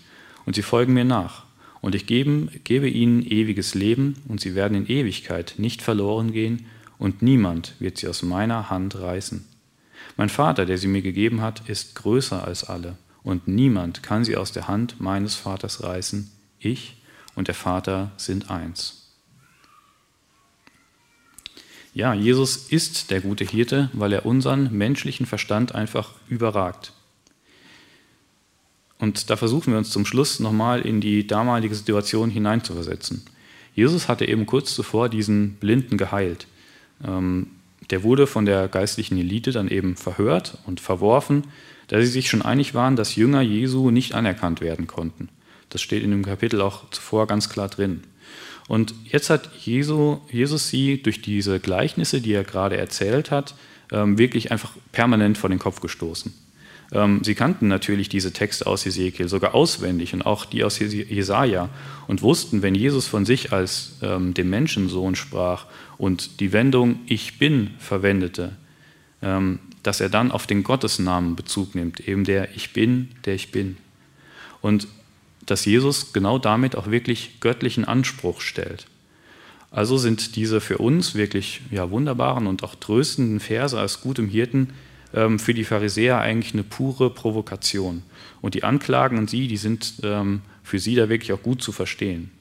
und 0.46 0.56
sie 0.56 0.62
folgen 0.62 0.94
mir 0.94 1.06
nach. 1.06 1.44
Und 1.82 1.96
ich 1.96 2.06
gebe, 2.06 2.48
gebe 2.64 2.90
ihnen 2.90 3.26
ewiges 3.26 3.76
Leben, 3.76 4.16
und 4.28 4.42
sie 4.42 4.56
werden 4.56 4.78
in 4.78 4.88
Ewigkeit 4.88 5.56
nicht 5.58 5.82
verloren 5.82 6.32
gehen, 6.32 6.66
und 6.98 7.22
niemand 7.22 7.74
wird 7.80 7.98
sie 7.98 8.08
aus 8.08 8.22
meiner 8.24 8.70
Hand 8.70 9.00
reißen. 9.00 9.46
Mein 10.16 10.30
Vater, 10.30 10.66
der 10.66 10.78
sie 10.78 10.88
mir 10.88 11.02
gegeben 11.02 11.42
hat, 11.42 11.68
ist 11.68 11.96
größer 11.96 12.46
als 12.46 12.64
alle 12.64 12.98
und 13.24 13.48
niemand 13.48 14.04
kann 14.04 14.24
sie 14.24 14.36
aus 14.36 14.52
der 14.52 14.68
Hand 14.68 15.00
meines 15.00 15.36
Vaters 15.36 15.82
reißen. 15.82 16.30
Ich 16.60 17.02
und 17.36 17.48
der 17.48 17.56
Vater 17.56 18.12
sind 18.18 18.52
eins. 18.52 19.00
Ja, 21.94 22.14
Jesus 22.14 22.68
ist 22.70 23.12
der 23.12 23.22
gute 23.22 23.46
Hirte, 23.46 23.90
weil 23.94 24.14
er 24.14 24.26
unseren 24.26 24.76
menschlichen 24.76 25.26
Verstand 25.26 25.76
einfach 25.76 26.12
überragt. 26.28 26.92
Und 29.00 29.30
da 29.30 29.36
versuchen 29.36 29.74
wir 29.74 29.78
uns 29.78 29.90
zum 29.90 30.06
Schluss 30.06 30.40
nochmal 30.40 30.82
in 30.82 31.02
die 31.02 31.28
damalige 31.28 31.76
Situation 31.76 32.30
hineinzuversetzen. 32.30 33.24
Jesus 33.76 34.08
hatte 34.08 34.28
eben 34.28 34.46
kurz 34.46 34.76
zuvor 34.76 35.10
diesen 35.10 35.56
Blinden 35.56 35.98
geheilt. 35.98 36.48
Ähm, 37.04 37.48
der 37.90 38.04
wurde 38.04 38.28
von 38.28 38.46
der 38.46 38.68
geistlichen 38.68 39.18
Elite 39.18 39.52
dann 39.52 39.68
eben 39.68 39.96
verhört 39.96 40.58
und 40.66 40.80
verworfen 40.80 41.44
da 41.88 42.00
sie 42.00 42.08
sich 42.08 42.30
schon 42.30 42.42
einig 42.42 42.74
waren, 42.74 42.96
dass 42.96 43.16
Jünger 43.16 43.42
Jesu 43.42 43.92
nicht 43.92 44.14
anerkannt 44.14 44.62
werden 44.62 44.88
konnten. 44.88 45.30
Das 45.70 45.82
steht 45.82 46.04
in 46.04 46.12
dem 46.12 46.26
Kapitel 46.26 46.62
auch 46.62 46.90
zuvor 46.92 47.28
ganz 47.28 47.50
klar 47.50 47.68
drin. 47.68 48.02
Und 48.68 48.94
jetzt 49.06 49.30
hat 49.30 49.50
Jesu, 49.60 50.18
Jesus 50.32 50.70
sie 50.70 51.02
durch 51.02 51.22
diese 51.22 51.60
Gleichnisse, 51.60 52.22
die 52.22 52.34
er 52.34 52.44
gerade 52.44 52.78
erzählt 52.78 53.32
hat, 53.32 53.56
ähm, 53.92 54.18
wirklich 54.18 54.52
einfach 54.52 54.72
permanent 54.92 55.38
vor 55.38 55.50
den 55.50 55.60
Kopf 55.60 55.82
gestoßen. 55.82 56.34
Ähm, 56.92 57.24
sie 57.24 57.36
kannten 57.36 57.68
natürlich 57.68 58.10
diese 58.10 58.34
Texte 58.34 58.68
aus 58.68 58.86
Ezekiel 58.86 59.28
sogar 59.28 59.56
auswendig 59.56 60.14
und 60.14 60.26
auch 60.26 60.46
die 60.46 60.64
aus 60.64 60.80
Jesaja 60.80 61.70
und 62.08 62.22
wussten, 62.22 62.62
wenn 62.62 62.76
Jesus 62.76 63.08
von 63.08 63.26
sich 63.26 63.52
als 63.52 63.98
ähm, 64.02 64.34
dem 64.34 64.50
Menschensohn 64.50 65.16
sprach 65.16 65.66
und 65.98 66.40
die 66.40 66.52
Wendung 66.52 67.00
Ich 67.08 67.40
bin 67.40 67.72
verwendete, 67.80 68.56
ähm, 69.22 69.60
dass 69.82 70.02
er 70.02 70.10
dann 70.10 70.32
auf 70.32 70.48
den 70.48 70.64
Gottesnamen 70.64 71.36
Bezug 71.36 71.76
nimmt, 71.76 72.08
eben 72.08 72.24
der 72.24 72.56
Ich 72.56 72.74
bin, 72.74 73.10
der 73.26 73.36
ich 73.36 73.52
bin. 73.52 73.78
Und 74.62 74.88
dass 75.46 75.66
Jesus 75.66 76.14
genau 76.14 76.40
damit 76.40 76.76
auch 76.76 76.90
wirklich 76.90 77.40
göttlichen 77.42 77.86
Anspruch 77.86 78.40
stellt. 78.40 78.88
Also 79.72 79.98
sind 79.98 80.36
diese 80.36 80.62
für 80.62 80.78
uns 80.78 81.16
wirklich 81.16 81.62
ja, 81.72 81.90
wunderbaren 81.90 82.48
und 82.48 82.64
auch 82.64 82.76
tröstenden 82.76 83.40
Verse 83.40 83.78
als 83.78 84.02
gutem 84.02 84.30
Hirten 84.30 84.70
ähm, 85.14 85.40
für 85.40 85.54
die 85.54 85.64
Pharisäer 85.64 86.20
eigentlich 86.20 86.54
eine 86.54 86.64
pure 86.64 87.10
Provokation. 87.10 88.04
Und 88.42 88.56
die 88.56 88.64
Anklagen 88.64 89.18
an 89.18 89.28
sie, 89.28 89.48
die 89.48 89.58
sind 89.58 89.96
ähm, 90.04 90.42
für 90.64 90.80
sie 90.80 90.96
da 90.96 91.10
wirklich 91.10 91.34
auch 91.34 91.44
gut 91.44 91.62
zu 91.62 91.72
verstehen. 91.72 92.32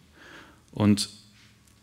Und 0.73 1.11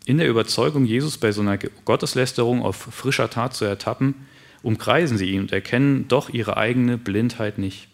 in 0.06 0.18
der 0.18 0.28
Überzeugung, 0.28 0.86
Jesus 0.86 1.18
bei 1.18 1.32
so 1.32 1.42
einer 1.42 1.58
Gotteslästerung 1.58 2.64
auf 2.64 2.76
frischer 2.76 3.30
Tat 3.30 3.54
zu 3.54 3.66
ertappen, 3.66 4.16
umkreisen 4.64 5.18
sie 5.18 5.30
ihn 5.32 5.42
und 5.42 5.52
erkennen 5.52 6.08
doch 6.08 6.30
ihre 6.30 6.58
eigene 6.58 6.98
Blindheit 6.98 7.58
nicht. 7.58 7.88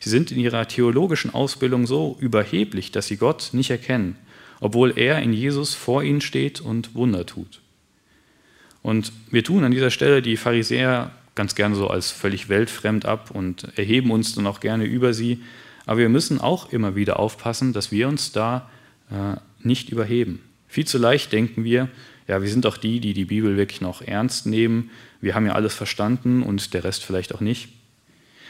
Sie 0.00 0.08
sind 0.08 0.32
in 0.32 0.38
ihrer 0.38 0.66
theologischen 0.66 1.34
Ausbildung 1.34 1.86
so 1.86 2.16
überheblich, 2.20 2.90
dass 2.90 3.06
sie 3.06 3.18
Gott 3.18 3.50
nicht 3.52 3.70
erkennen, 3.70 4.16
obwohl 4.60 4.96
er 4.96 5.20
in 5.20 5.34
Jesus 5.34 5.74
vor 5.74 6.02
ihnen 6.02 6.22
steht 6.22 6.60
und 6.60 6.94
Wunder 6.94 7.26
tut. 7.26 7.60
Und 8.82 9.12
wir 9.30 9.44
tun 9.44 9.62
an 9.62 9.72
dieser 9.72 9.90
Stelle 9.90 10.22
die 10.22 10.38
Pharisäer 10.38 11.12
ganz 11.40 11.54
gerne 11.54 11.74
so 11.74 11.88
als 11.88 12.10
völlig 12.10 12.50
weltfremd 12.50 13.06
ab 13.06 13.30
und 13.30 13.66
erheben 13.78 14.10
uns 14.10 14.34
dann 14.34 14.46
auch 14.46 14.60
gerne 14.60 14.84
über 14.84 15.14
sie. 15.14 15.40
Aber 15.86 16.00
wir 16.00 16.10
müssen 16.10 16.38
auch 16.38 16.70
immer 16.70 16.96
wieder 16.96 17.18
aufpassen, 17.18 17.72
dass 17.72 17.90
wir 17.90 18.08
uns 18.08 18.32
da 18.32 18.68
äh, 19.10 19.36
nicht 19.66 19.88
überheben. 19.88 20.42
Viel 20.68 20.86
zu 20.86 20.98
leicht 20.98 21.32
denken 21.32 21.64
wir, 21.64 21.88
ja, 22.28 22.42
wir 22.42 22.50
sind 22.50 22.66
doch 22.66 22.76
die, 22.76 23.00
die 23.00 23.14
die 23.14 23.24
Bibel 23.24 23.56
wirklich 23.56 23.80
noch 23.80 24.02
ernst 24.02 24.44
nehmen. 24.44 24.90
Wir 25.22 25.34
haben 25.34 25.46
ja 25.46 25.54
alles 25.54 25.72
verstanden 25.72 26.42
und 26.42 26.74
der 26.74 26.84
Rest 26.84 27.04
vielleicht 27.04 27.34
auch 27.34 27.40
nicht. 27.40 27.70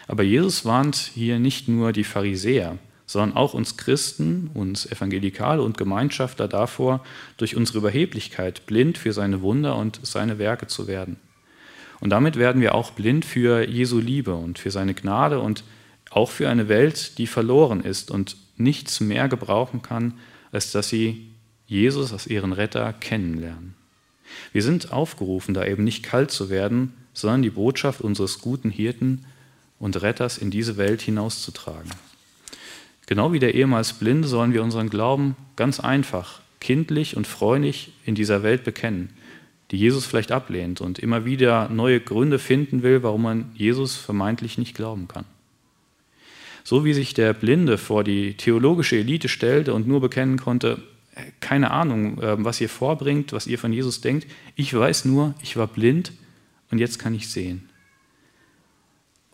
Aber 0.08 0.24
Jesus 0.24 0.64
warnt 0.64 0.96
hier 0.96 1.38
nicht 1.38 1.68
nur 1.68 1.92
die 1.92 2.02
Pharisäer, 2.02 2.76
sondern 3.06 3.36
auch 3.36 3.54
uns 3.54 3.76
Christen, 3.76 4.50
uns 4.52 4.84
Evangelikale 4.90 5.62
und 5.62 5.78
Gemeinschafter 5.78 6.48
davor, 6.48 7.04
durch 7.36 7.54
unsere 7.54 7.78
Überheblichkeit 7.78 8.66
blind 8.66 8.98
für 8.98 9.12
seine 9.12 9.42
Wunder 9.42 9.76
und 9.76 10.00
seine 10.02 10.40
Werke 10.40 10.66
zu 10.66 10.88
werden. 10.88 11.18
Und 12.00 12.10
damit 12.10 12.36
werden 12.36 12.62
wir 12.62 12.74
auch 12.74 12.92
blind 12.92 13.24
für 13.24 13.68
Jesu 13.68 13.98
Liebe 13.98 14.34
und 14.34 14.58
für 14.58 14.70
seine 14.70 14.94
Gnade 14.94 15.38
und 15.38 15.64
auch 16.10 16.30
für 16.30 16.48
eine 16.48 16.68
Welt, 16.68 17.18
die 17.18 17.26
verloren 17.26 17.82
ist 17.82 18.10
und 18.10 18.36
nichts 18.56 19.00
mehr 19.00 19.28
gebrauchen 19.28 19.82
kann, 19.82 20.14
als 20.50 20.72
dass 20.72 20.88
sie 20.88 21.28
Jesus 21.66 22.12
als 22.12 22.26
ihren 22.26 22.52
Retter 22.52 22.92
kennenlernen. 22.92 23.74
Wir 24.52 24.62
sind 24.62 24.92
aufgerufen, 24.92 25.54
da 25.54 25.64
eben 25.64 25.84
nicht 25.84 26.02
kalt 26.02 26.30
zu 26.30 26.50
werden, 26.50 26.94
sondern 27.12 27.42
die 27.42 27.50
Botschaft 27.50 28.00
unseres 28.00 28.40
guten 28.40 28.70
Hirten 28.70 29.24
und 29.78 30.00
Retters 30.02 30.38
in 30.38 30.50
diese 30.50 30.76
Welt 30.76 31.00
hinauszutragen. 31.00 31.90
Genau 33.06 33.32
wie 33.32 33.38
der 33.38 33.54
ehemals 33.54 33.94
Blinde 33.94 34.28
sollen 34.28 34.52
wir 34.52 34.62
unseren 34.62 34.90
Glauben 34.90 35.36
ganz 35.56 35.80
einfach, 35.80 36.40
kindlich 36.60 37.16
und 37.16 37.26
freundlich 37.26 37.92
in 38.04 38.14
dieser 38.14 38.42
Welt 38.42 38.64
bekennen, 38.64 39.10
die 39.70 39.78
Jesus 39.78 40.06
vielleicht 40.06 40.32
ablehnt 40.32 40.80
und 40.80 40.98
immer 40.98 41.24
wieder 41.24 41.68
neue 41.68 42.00
Gründe 42.00 42.38
finden 42.38 42.82
will, 42.82 43.02
warum 43.02 43.22
man 43.22 43.52
Jesus 43.54 43.96
vermeintlich 43.96 44.58
nicht 44.58 44.74
glauben 44.74 45.06
kann. 45.06 45.24
So 46.64 46.84
wie 46.84 46.92
sich 46.92 47.14
der 47.14 47.32
Blinde 47.32 47.78
vor 47.78 48.04
die 48.04 48.34
theologische 48.34 48.96
Elite 48.96 49.28
stellte 49.28 49.72
und 49.72 49.86
nur 49.86 50.00
bekennen 50.00 50.38
konnte, 50.38 50.82
keine 51.40 51.70
Ahnung, 51.70 52.20
ähm, 52.22 52.44
was 52.44 52.60
ihr 52.60 52.68
vorbringt, 52.68 53.32
was 53.32 53.46
ihr 53.46 53.58
von 53.58 53.72
Jesus 53.72 54.00
denkt. 54.00 54.26
Ich 54.56 54.72
weiß 54.72 55.04
nur, 55.04 55.34
ich 55.42 55.56
war 55.56 55.66
blind 55.66 56.12
und 56.70 56.78
jetzt 56.78 56.98
kann 56.98 57.14
ich 57.14 57.28
sehen. 57.28 57.68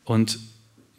Und 0.05 0.39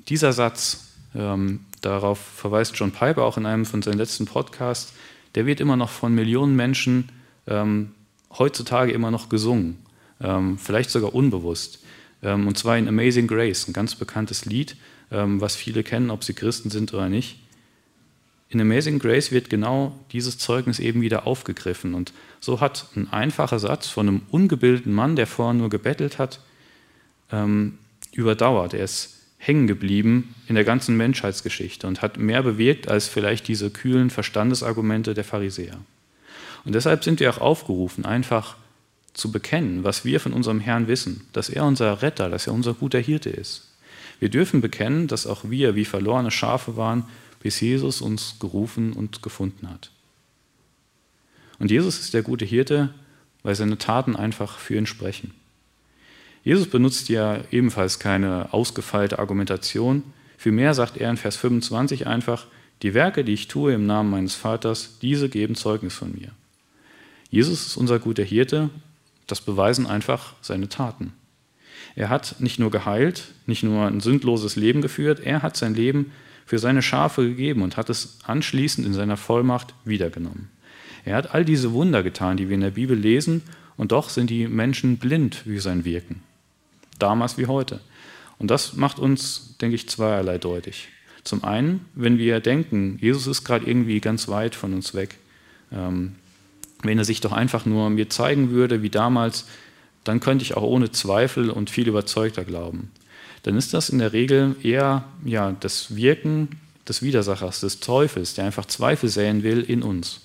dieser 0.09 0.33
Satz, 0.33 0.93
ähm, 1.15 1.61
darauf 1.81 2.19
verweist 2.19 2.77
John 2.77 2.91
Piper 2.91 3.23
auch 3.23 3.37
in 3.37 3.45
einem 3.45 3.65
von 3.65 3.81
seinen 3.81 3.97
letzten 3.97 4.25
Podcasts, 4.25 4.93
der 5.35 5.45
wird 5.45 5.59
immer 5.59 5.75
noch 5.75 5.89
von 5.89 6.13
Millionen 6.13 6.55
Menschen 6.55 7.09
ähm, 7.47 7.91
heutzutage 8.39 8.91
immer 8.91 9.11
noch 9.11 9.29
gesungen, 9.29 9.77
ähm, 10.21 10.57
vielleicht 10.57 10.89
sogar 10.89 11.13
unbewusst. 11.13 11.83
Ähm, 12.21 12.47
und 12.47 12.57
zwar 12.57 12.77
in 12.77 12.87
Amazing 12.87 13.27
Grace, 13.27 13.67
ein 13.67 13.73
ganz 13.73 13.95
bekanntes 13.95 14.45
Lied, 14.45 14.75
ähm, 15.11 15.41
was 15.41 15.55
viele 15.55 15.83
kennen, 15.83 16.09
ob 16.09 16.23
sie 16.23 16.33
Christen 16.33 16.69
sind 16.69 16.93
oder 16.93 17.09
nicht 17.09 17.39
in 18.49 18.61
Amazing 18.61 18.99
Grace 18.99 19.31
wird 19.31 19.49
genau 19.49 19.97
dieses 20.11 20.37
Zeugnis 20.37 20.79
eben 20.79 21.01
wieder 21.01 21.27
aufgegriffen. 21.27 21.93
Und 21.93 22.13
so 22.39 22.61
hat 22.61 22.87
ein 22.95 23.11
einfacher 23.11 23.59
Satz 23.59 23.87
von 23.87 24.07
einem 24.07 24.21
ungebildeten 24.31 24.93
Mann, 24.93 25.15
der 25.15 25.27
vorher 25.27 25.53
nur 25.53 25.69
gebettelt 25.69 26.17
hat, 26.17 26.39
überdauert. 28.13 28.73
Er 28.73 28.85
ist 28.85 29.15
hängen 29.37 29.67
geblieben 29.67 30.33
in 30.47 30.55
der 30.55 30.63
ganzen 30.63 30.95
Menschheitsgeschichte 30.95 31.87
und 31.87 32.01
hat 32.01 32.17
mehr 32.17 32.41
bewirkt 32.41 32.87
als 32.87 33.07
vielleicht 33.07 33.47
diese 33.47 33.69
kühlen 33.69 34.09
Verstandesargumente 34.09 35.13
der 35.13 35.25
Pharisäer. 35.25 35.77
Und 36.65 36.75
deshalb 36.75 37.03
sind 37.03 37.19
wir 37.19 37.29
auch 37.29 37.39
aufgerufen, 37.39 38.05
einfach 38.05 38.57
zu 39.13 39.31
bekennen, 39.31 39.83
was 39.83 40.05
wir 40.05 40.19
von 40.19 40.33
unserem 40.33 40.59
Herrn 40.59 40.87
wissen, 40.87 41.27
dass 41.33 41.49
er 41.49 41.65
unser 41.65 42.01
Retter, 42.01 42.29
dass 42.29 42.47
er 42.47 42.53
unser 42.53 42.73
guter 42.73 42.99
Hirte 42.99 43.29
ist. 43.29 43.69
Wir 44.19 44.29
dürfen 44.29 44.61
bekennen, 44.61 45.07
dass 45.07 45.27
auch 45.27 45.49
wir 45.49 45.75
wie 45.75 45.85
verlorene 45.85 46.31
Schafe 46.31 46.77
waren 46.77 47.05
bis 47.39 47.59
Jesus 47.61 48.01
uns 48.01 48.37
gerufen 48.39 48.93
und 48.93 49.21
gefunden 49.21 49.69
hat. 49.69 49.91
Und 51.59 51.71
Jesus 51.71 51.99
ist 51.99 52.13
der 52.13 52.21
gute 52.21 52.45
Hirte, 52.45 52.93
weil 53.43 53.55
seine 53.55 53.77
Taten 53.77 54.15
einfach 54.15 54.57
für 54.57 54.75
ihn 54.75 54.85
sprechen. 54.85 55.33
Jesus 56.43 56.69
benutzt 56.69 57.09
ja 57.09 57.39
ebenfalls 57.51 57.99
keine 57.99 58.53
ausgefeilte 58.53 59.19
Argumentation. 59.19 60.03
Vielmehr 60.37 60.73
sagt 60.73 60.97
er 60.97 61.09
in 61.09 61.17
Vers 61.17 61.35
25 61.37 62.07
einfach, 62.07 62.47
die 62.83 62.93
Werke, 62.93 63.23
die 63.23 63.33
ich 63.33 63.47
tue 63.47 63.73
im 63.73 63.85
Namen 63.85 64.09
meines 64.09 64.35
Vaters, 64.35 64.97
diese 65.01 65.29
geben 65.29 65.55
Zeugnis 65.55 65.95
von 65.95 66.13
mir. 66.13 66.31
Jesus 67.29 67.67
ist 67.67 67.77
unser 67.77 67.99
guter 67.99 68.23
Hirte, 68.23 68.69
das 69.27 69.41
beweisen 69.41 69.85
einfach 69.85 70.33
seine 70.41 70.69
Taten. 70.69 71.13
Er 71.95 72.09
hat 72.09 72.35
nicht 72.39 72.59
nur 72.59 72.71
geheilt, 72.71 73.33
nicht 73.45 73.63
nur 73.63 73.87
ein 73.87 73.99
sündloses 73.99 74.55
Leben 74.55 74.81
geführt, 74.81 75.19
er 75.19 75.41
hat 75.41 75.57
sein 75.57 75.73
Leben 75.73 76.11
für 76.45 76.59
seine 76.59 76.81
Schafe 76.81 77.27
gegeben 77.27 77.61
und 77.61 77.75
hat 77.75 77.89
es 77.89 78.19
anschließend 78.23 78.87
in 78.87 78.93
seiner 78.93 79.17
Vollmacht 79.17 79.73
wiedergenommen. 79.83 80.49
Er 81.05 81.15
hat 81.15 81.33
all 81.33 81.43
diese 81.43 81.73
Wunder 81.73 82.03
getan, 82.03 82.37
die 82.37 82.49
wir 82.49 82.55
in 82.55 82.61
der 82.61 82.71
Bibel 82.71 82.97
lesen, 82.97 83.41
und 83.77 83.91
doch 83.91 84.09
sind 84.09 84.29
die 84.29 84.47
Menschen 84.47 84.97
blind 84.97 85.35
für 85.35 85.61
sein 85.61 85.85
Wirken. 85.85 86.23
Damals 86.99 87.37
wie 87.37 87.45
heute. 87.45 87.79
Und 88.39 88.49
das 88.49 88.73
macht 88.73 88.99
uns, 88.99 89.55
denke 89.61 89.75
ich, 89.75 89.87
zweierlei 89.87 90.37
deutlich. 90.37 90.87
Zum 91.23 91.43
einen, 91.43 91.85
wenn 91.93 92.17
wir 92.17 92.39
denken, 92.39 92.97
Jesus 93.01 93.27
ist 93.27 93.43
gerade 93.43 93.65
irgendwie 93.65 93.99
ganz 93.99 94.27
weit 94.27 94.55
von 94.55 94.73
uns 94.73 94.93
weg, 94.93 95.17
ähm, 95.71 96.15
wenn 96.83 96.97
er 96.97 97.05
sich 97.05 97.21
doch 97.21 97.31
einfach 97.31 97.65
nur 97.65 97.89
mir 97.89 98.09
zeigen 98.09 98.51
würde 98.51 98.81
wie 98.81 98.89
damals, 98.89 99.45
dann 100.03 100.19
könnte 100.19 100.43
ich 100.43 100.55
auch 100.55 100.63
ohne 100.63 100.91
Zweifel 100.91 101.49
und 101.49 101.69
viel 101.69 101.87
überzeugter 101.87 102.43
glauben 102.43 102.91
dann 103.47 103.55
ist 103.55 103.73
das 103.73 103.87
in 103.87 103.99
der 103.99 104.11
Regel 104.11 104.57
eher 104.61 105.05
ja, 105.23 105.55
das 105.59 105.95
Wirken 105.95 106.49
des 106.85 107.01
Widersachers, 107.01 107.61
des 107.61 107.79
Teufels, 107.79 108.33
der 108.33 108.43
einfach 108.43 108.65
Zweifel 108.65 109.07
säen 109.07 109.41
will 109.41 109.61
in 109.61 109.83
uns. 109.83 110.19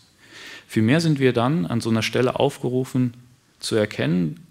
Vielmehr 0.67 1.01
sind 1.01 1.21
wir 1.21 1.33
dann 1.33 1.65
an 1.65 1.81
so 1.81 1.89
einer 1.89 2.03
Stelle 2.03 2.41
aufgerufen 2.41 3.15
zu 3.61 3.77
erkennen, 3.77 4.45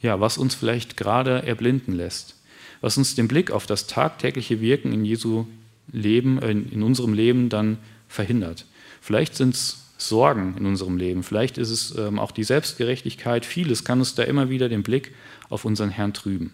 ja, 0.00 0.20
was 0.20 0.38
uns 0.38 0.54
vielleicht 0.54 0.96
gerade 0.96 1.44
erblinden 1.44 1.92
lässt, 1.92 2.36
was 2.80 2.98
uns 2.98 3.16
den 3.16 3.26
Blick 3.26 3.50
auf 3.50 3.66
das 3.66 3.88
tagtägliche 3.88 4.60
Wirken 4.60 4.92
in 4.92 5.04
Jesu 5.04 5.46
Leben, 5.90 6.40
äh, 6.40 6.52
in 6.52 6.84
unserem 6.84 7.14
Leben 7.14 7.48
dann 7.48 7.78
verhindert. 8.06 8.64
Vielleicht 9.00 9.34
sind 9.34 9.54
es 9.54 9.83
Sorgen 9.96 10.56
in 10.58 10.66
unserem 10.66 10.96
Leben, 10.96 11.22
vielleicht 11.22 11.56
ist 11.58 11.70
es 11.70 11.96
ähm, 11.96 12.18
auch 12.18 12.32
die 12.32 12.44
Selbstgerechtigkeit, 12.44 13.46
vieles 13.46 13.84
kann 13.84 14.00
uns 14.00 14.14
da 14.14 14.24
immer 14.24 14.50
wieder 14.50 14.68
den 14.68 14.82
Blick 14.82 15.14
auf 15.48 15.64
unseren 15.64 15.90
Herrn 15.90 16.12
trüben 16.12 16.52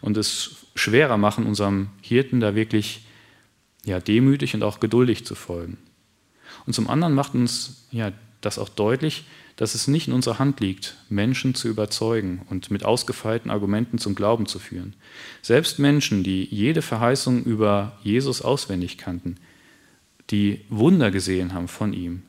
und 0.00 0.16
es 0.16 0.66
schwerer 0.74 1.18
machen, 1.18 1.46
unserem 1.46 1.90
Hirten 2.00 2.40
da 2.40 2.54
wirklich 2.54 3.06
ja, 3.84 4.00
demütig 4.00 4.54
und 4.54 4.62
auch 4.62 4.80
geduldig 4.80 5.24
zu 5.24 5.34
folgen. 5.34 5.78
Und 6.66 6.74
zum 6.74 6.88
anderen 6.88 7.14
macht 7.14 7.34
uns 7.34 7.86
ja, 7.90 8.12
das 8.40 8.58
auch 8.58 8.68
deutlich, 8.68 9.24
dass 9.56 9.74
es 9.74 9.88
nicht 9.88 10.08
in 10.08 10.14
unserer 10.14 10.38
Hand 10.38 10.60
liegt, 10.60 10.96
Menschen 11.10 11.54
zu 11.54 11.68
überzeugen 11.68 12.42
und 12.48 12.70
mit 12.70 12.84
ausgefeilten 12.84 13.50
Argumenten 13.50 13.98
zum 13.98 14.14
Glauben 14.14 14.46
zu 14.46 14.58
führen. 14.58 14.94
Selbst 15.42 15.78
Menschen, 15.78 16.22
die 16.22 16.44
jede 16.44 16.80
Verheißung 16.80 17.44
über 17.44 17.98
Jesus 18.02 18.40
auswendig 18.40 18.96
kannten, 18.96 19.36
die 20.30 20.60
Wunder 20.70 21.10
gesehen 21.10 21.52
haben 21.52 21.68
von 21.68 21.92
ihm, 21.92 22.22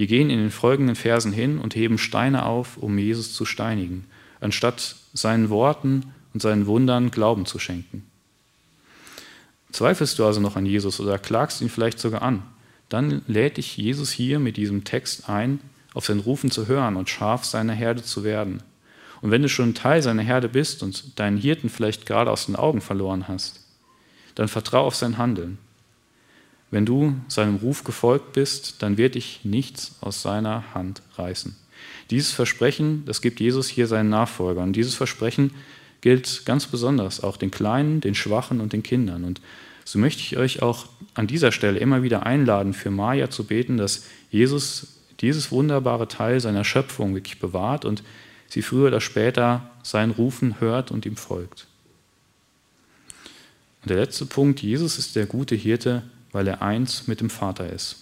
die 0.00 0.06
gehen 0.06 0.30
in 0.30 0.38
den 0.38 0.50
folgenden 0.50 0.96
Versen 0.96 1.30
hin 1.30 1.58
und 1.58 1.76
heben 1.76 1.98
Steine 1.98 2.46
auf, 2.46 2.78
um 2.78 2.96
Jesus 2.96 3.34
zu 3.34 3.44
steinigen, 3.44 4.06
anstatt 4.40 4.96
seinen 5.12 5.50
Worten 5.50 6.14
und 6.32 6.40
seinen 6.40 6.64
Wundern 6.64 7.10
Glauben 7.10 7.44
zu 7.44 7.58
schenken. 7.58 8.06
Zweifelst 9.72 10.18
du 10.18 10.24
also 10.24 10.40
noch 10.40 10.56
an 10.56 10.64
Jesus 10.64 11.00
oder 11.00 11.18
klagst 11.18 11.60
ihn 11.60 11.68
vielleicht 11.68 11.98
sogar 11.98 12.22
an, 12.22 12.42
dann 12.88 13.20
lädt 13.26 13.58
dich 13.58 13.76
Jesus 13.76 14.10
hier 14.10 14.38
mit 14.38 14.56
diesem 14.56 14.84
Text 14.84 15.28
ein, 15.28 15.60
auf 15.92 16.06
sein 16.06 16.20
Rufen 16.20 16.50
zu 16.50 16.66
hören 16.66 16.96
und 16.96 17.10
scharf 17.10 17.44
seiner 17.44 17.74
Herde 17.74 18.02
zu 18.02 18.24
werden. 18.24 18.62
Und 19.20 19.30
wenn 19.30 19.42
du 19.42 19.50
schon 19.50 19.74
Teil 19.74 20.00
seiner 20.00 20.22
Herde 20.22 20.48
bist 20.48 20.82
und 20.82 21.18
deinen 21.18 21.36
Hirten 21.36 21.68
vielleicht 21.68 22.06
gerade 22.06 22.30
aus 22.30 22.46
den 22.46 22.56
Augen 22.56 22.80
verloren 22.80 23.28
hast, 23.28 23.60
dann 24.34 24.48
vertrau 24.48 24.86
auf 24.86 24.96
sein 24.96 25.18
Handeln. 25.18 25.58
Wenn 26.70 26.86
du 26.86 27.14
seinem 27.28 27.56
Ruf 27.56 27.84
gefolgt 27.84 28.32
bist, 28.32 28.82
dann 28.82 28.96
wird 28.96 29.16
dich 29.16 29.40
nichts 29.42 29.96
aus 30.00 30.22
seiner 30.22 30.74
Hand 30.74 31.02
reißen. 31.16 31.56
Dieses 32.10 32.32
Versprechen, 32.32 33.04
das 33.06 33.20
gibt 33.20 33.40
Jesus 33.40 33.68
hier 33.68 33.86
seinen 33.86 34.10
Nachfolgern. 34.10 34.72
Dieses 34.72 34.94
Versprechen 34.94 35.52
gilt 36.00 36.44
ganz 36.44 36.66
besonders 36.66 37.22
auch 37.22 37.36
den 37.36 37.50
Kleinen, 37.50 38.00
den 38.00 38.14
Schwachen 38.14 38.60
und 38.60 38.72
den 38.72 38.82
Kindern. 38.82 39.24
Und 39.24 39.40
so 39.84 39.98
möchte 39.98 40.22
ich 40.22 40.36
euch 40.36 40.62
auch 40.62 40.86
an 41.14 41.26
dieser 41.26 41.52
Stelle 41.52 41.78
immer 41.78 42.02
wieder 42.02 42.24
einladen, 42.24 42.72
für 42.72 42.90
Maja 42.90 43.30
zu 43.30 43.44
beten, 43.44 43.76
dass 43.76 44.04
Jesus 44.30 44.88
dieses 45.20 45.50
wunderbare 45.50 46.08
Teil 46.08 46.40
seiner 46.40 46.64
Schöpfung 46.64 47.14
wirklich 47.14 47.40
bewahrt 47.40 47.84
und 47.84 48.02
sie 48.48 48.62
früher 48.62 48.88
oder 48.88 49.00
später 49.00 49.70
sein 49.82 50.10
Rufen 50.10 50.60
hört 50.60 50.90
und 50.90 51.06
ihm 51.06 51.16
folgt. 51.16 51.66
Und 53.82 53.90
der 53.90 53.98
letzte 53.98 54.26
Punkt, 54.26 54.60
Jesus 54.62 54.98
ist 54.98 55.16
der 55.16 55.26
gute 55.26 55.54
Hirte, 55.54 56.02
weil 56.32 56.46
er 56.46 56.62
eins 56.62 57.06
mit 57.06 57.20
dem 57.20 57.30
Vater 57.30 57.70
ist. 57.70 57.96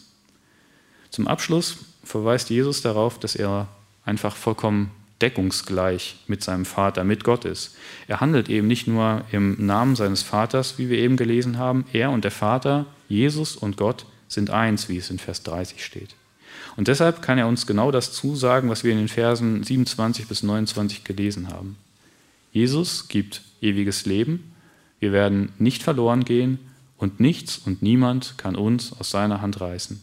Zum 1.11 1.27
Abschluss 1.27 1.79
verweist 2.05 2.51
Jesus 2.51 2.83
darauf, 2.83 3.19
dass 3.19 3.35
er 3.35 3.69
einfach 4.05 4.37
vollkommen 4.37 4.91
deckungsgleich 5.21 6.17
mit 6.29 6.45
seinem 6.45 6.65
Vater, 6.65 7.05
mit 7.05 7.25
Gott 7.25 7.45
ist. 7.45 7.77
Er 8.07 8.21
handelt 8.21 8.49
eben 8.49 8.67
nicht 8.67 8.87
nur 8.87 9.25
im 9.33 9.67
Namen 9.67 9.97
seines 9.97 10.23
Vaters, 10.23 10.79
wie 10.79 10.89
wir 10.89 10.99
eben 10.99 11.17
gelesen 11.17 11.59
haben. 11.59 11.85
Er 11.93 12.11
und 12.11 12.25
der 12.25 12.31
Vater, 12.31 12.87
Jesus 13.09 13.57
und 13.57 13.77
Gott 13.77 14.07
sind 14.29 14.51
eins, 14.51 14.89
wie 14.89 14.99
es 14.99 15.11
in 15.11 15.19
Vers 15.19 15.43
30 15.43 15.85
steht. 15.85 16.15
Und 16.77 16.87
deshalb 16.87 17.23
kann 17.23 17.39
er 17.39 17.49
uns 17.49 17.67
genau 17.67 17.91
das 17.91 18.13
zusagen, 18.13 18.71
was 18.71 18.85
wir 18.85 18.93
in 18.93 18.99
den 18.99 19.09
Versen 19.09 19.65
27 19.65 20.29
bis 20.29 20.43
29 20.45 21.03
gelesen 21.03 21.49
haben. 21.49 21.77
Jesus 22.53 23.09
gibt 23.09 23.43
ewiges 23.61 24.07
Leben, 24.07 24.53
wir 25.01 25.13
werden 25.13 25.53
nicht 25.59 25.83
verloren 25.83 26.25
gehen 26.25 26.59
und 26.99 27.21
nichts 27.21 27.59
und 27.59 27.83
niemand 27.83 28.35
kann 28.37 28.57
uns 28.57 28.93
aus 28.93 29.11
seiner 29.11 29.41
Hand 29.41 29.61
reißen. 29.61 30.01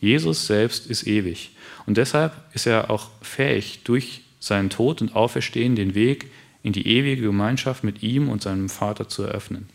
Jesus 0.00 0.46
selbst 0.46 0.86
ist 0.86 1.06
ewig 1.06 1.52
und 1.86 1.96
deshalb 1.96 2.32
ist 2.54 2.66
er 2.66 2.90
auch 2.90 3.10
fähig, 3.22 3.80
durch 3.84 4.22
seinen 4.40 4.70
Tod 4.70 5.02
und 5.02 5.14
Auferstehen 5.14 5.76
den 5.76 5.94
Weg 5.94 6.30
in 6.62 6.72
die 6.72 6.86
ewige 6.86 7.22
Gemeinschaft 7.22 7.84
mit 7.84 8.02
ihm 8.02 8.28
und 8.28 8.42
seinem 8.42 8.68
Vater 8.68 9.08
zu 9.08 9.22
eröffnen. 9.22 9.68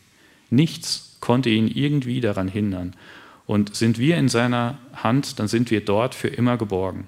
Nichts 0.50 1.18
konnte 1.20 1.50
ihn 1.50 1.68
irgendwie 1.68 2.22
daran 2.22 2.48
hindern. 2.48 2.96
Und 3.48 3.76
sind 3.76 4.00
wir 4.00 4.18
in 4.18 4.30
seiner 4.30 4.78
Hand, 4.94 5.40
dann 5.40 5.48
sind 5.48 5.70
wir 5.70 5.82
dort 5.82 6.16
für 6.16 6.28
immer 6.28 6.58
geborgen. 6.58 7.08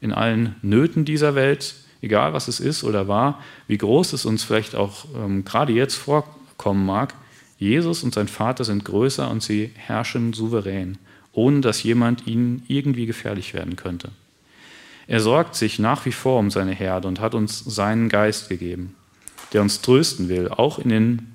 In 0.00 0.12
allen 0.12 0.56
Nöten 0.62 1.04
dieser 1.04 1.34
Welt, 1.34 1.74
egal 2.00 2.32
was 2.32 2.48
es 2.48 2.60
ist 2.60 2.84
oder 2.84 3.08
war, 3.08 3.42
wie 3.66 3.78
groß 3.78 4.12
es 4.14 4.24
uns 4.24 4.42
vielleicht 4.42 4.74
auch 4.74 5.06
ähm, 5.14 5.44
gerade 5.44 5.72
jetzt 5.72 5.96
vorkommen 5.96 6.86
mag, 6.86 7.14
Jesus 7.58 8.02
und 8.02 8.14
sein 8.14 8.28
Vater 8.28 8.64
sind 8.64 8.84
größer 8.84 9.30
und 9.30 9.42
sie 9.42 9.70
herrschen 9.74 10.32
souverän, 10.32 10.98
ohne 11.32 11.60
dass 11.60 11.82
jemand 11.82 12.26
ihnen 12.26 12.62
irgendwie 12.68 13.06
gefährlich 13.06 13.54
werden 13.54 13.76
könnte. 13.76 14.10
Er 15.06 15.20
sorgt 15.20 15.54
sich 15.54 15.78
nach 15.78 16.04
wie 16.04 16.12
vor 16.12 16.38
um 16.38 16.50
seine 16.50 16.72
Herde 16.72 17.08
und 17.08 17.20
hat 17.20 17.34
uns 17.34 17.60
seinen 17.60 18.08
Geist 18.08 18.48
gegeben, 18.48 18.94
der 19.52 19.62
uns 19.62 19.80
trösten 19.80 20.28
will, 20.28 20.48
auch 20.48 20.78
in 20.78 20.88
den 20.88 21.26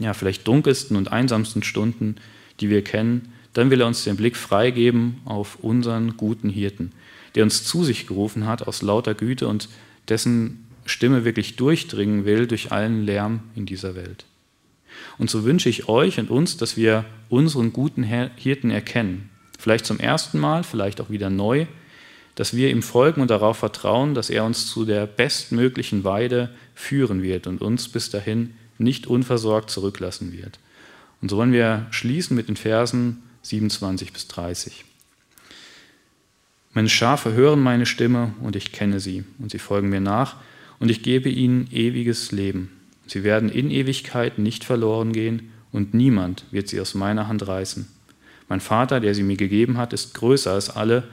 ja, 0.00 0.14
vielleicht 0.14 0.46
dunkelsten 0.48 0.96
und 0.96 1.12
einsamsten 1.12 1.62
Stunden, 1.62 2.16
die 2.60 2.68
wir 2.68 2.82
kennen. 2.82 3.32
Dann 3.52 3.70
will 3.70 3.80
er 3.80 3.86
uns 3.86 4.04
den 4.04 4.16
Blick 4.16 4.36
freigeben 4.36 5.20
auf 5.24 5.58
unseren 5.62 6.16
guten 6.16 6.48
Hirten, 6.48 6.92
der 7.34 7.44
uns 7.44 7.64
zu 7.64 7.84
sich 7.84 8.06
gerufen 8.06 8.46
hat 8.46 8.66
aus 8.66 8.82
lauter 8.82 9.14
Güte 9.14 9.46
und 9.46 9.68
dessen 10.08 10.66
Stimme 10.84 11.24
wirklich 11.24 11.56
durchdringen 11.56 12.24
will 12.24 12.46
durch 12.46 12.72
allen 12.72 13.04
Lärm 13.04 13.40
in 13.54 13.66
dieser 13.66 13.94
Welt. 13.94 14.24
Und 15.18 15.30
so 15.30 15.44
wünsche 15.44 15.68
ich 15.68 15.88
euch 15.88 16.18
und 16.18 16.30
uns, 16.30 16.56
dass 16.56 16.76
wir 16.76 17.04
unseren 17.28 17.72
guten 17.72 18.02
Hirten 18.02 18.70
erkennen. 18.70 19.30
Vielleicht 19.58 19.86
zum 19.86 20.00
ersten 20.00 20.38
Mal, 20.38 20.64
vielleicht 20.64 21.00
auch 21.00 21.10
wieder 21.10 21.30
neu, 21.30 21.66
dass 22.34 22.56
wir 22.56 22.70
ihm 22.70 22.82
folgen 22.82 23.20
und 23.20 23.30
darauf 23.30 23.58
vertrauen, 23.58 24.14
dass 24.14 24.30
er 24.30 24.44
uns 24.44 24.66
zu 24.66 24.84
der 24.84 25.06
bestmöglichen 25.06 26.04
Weide 26.04 26.50
führen 26.74 27.22
wird 27.22 27.46
und 27.46 27.60
uns 27.60 27.88
bis 27.88 28.10
dahin 28.10 28.54
nicht 28.78 29.06
unversorgt 29.06 29.70
zurücklassen 29.70 30.32
wird. 30.32 30.58
Und 31.20 31.30
so 31.30 31.36
wollen 31.36 31.52
wir 31.52 31.86
schließen 31.90 32.36
mit 32.36 32.48
den 32.48 32.56
Versen 32.56 33.22
27 33.42 34.12
bis 34.12 34.28
30. 34.28 34.84
Meine 36.74 36.88
Schafe 36.88 37.32
hören 37.32 37.60
meine 37.60 37.86
Stimme 37.86 38.34
und 38.40 38.56
ich 38.56 38.72
kenne 38.72 38.98
sie 38.98 39.24
und 39.38 39.50
sie 39.50 39.58
folgen 39.58 39.90
mir 39.90 40.00
nach 40.00 40.36
und 40.78 40.90
ich 40.90 41.02
gebe 41.02 41.28
ihnen 41.28 41.68
ewiges 41.70 42.32
Leben. 42.32 42.70
Sie 43.06 43.24
werden 43.24 43.48
in 43.48 43.70
Ewigkeit 43.70 44.38
nicht 44.38 44.64
verloren 44.64 45.12
gehen 45.12 45.52
und 45.72 45.94
niemand 45.94 46.44
wird 46.50 46.68
sie 46.68 46.80
aus 46.80 46.94
meiner 46.94 47.28
Hand 47.28 47.46
reißen. 47.46 47.88
Mein 48.48 48.60
Vater, 48.60 49.00
der 49.00 49.14
sie 49.14 49.22
mir 49.22 49.36
gegeben 49.36 49.78
hat, 49.78 49.92
ist 49.92 50.14
größer 50.14 50.52
als 50.52 50.70
alle 50.70 51.04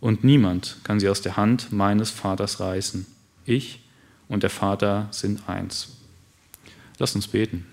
und 0.00 0.24
niemand 0.24 0.78
kann 0.84 1.00
sie 1.00 1.08
aus 1.08 1.22
der 1.22 1.36
Hand 1.36 1.72
meines 1.72 2.10
Vaters 2.10 2.60
reißen. 2.60 3.06
Ich 3.44 3.80
und 4.28 4.42
der 4.42 4.50
Vater 4.50 5.08
sind 5.10 5.48
eins. 5.48 5.96
Lass 6.98 7.14
uns 7.14 7.28
beten. 7.28 7.66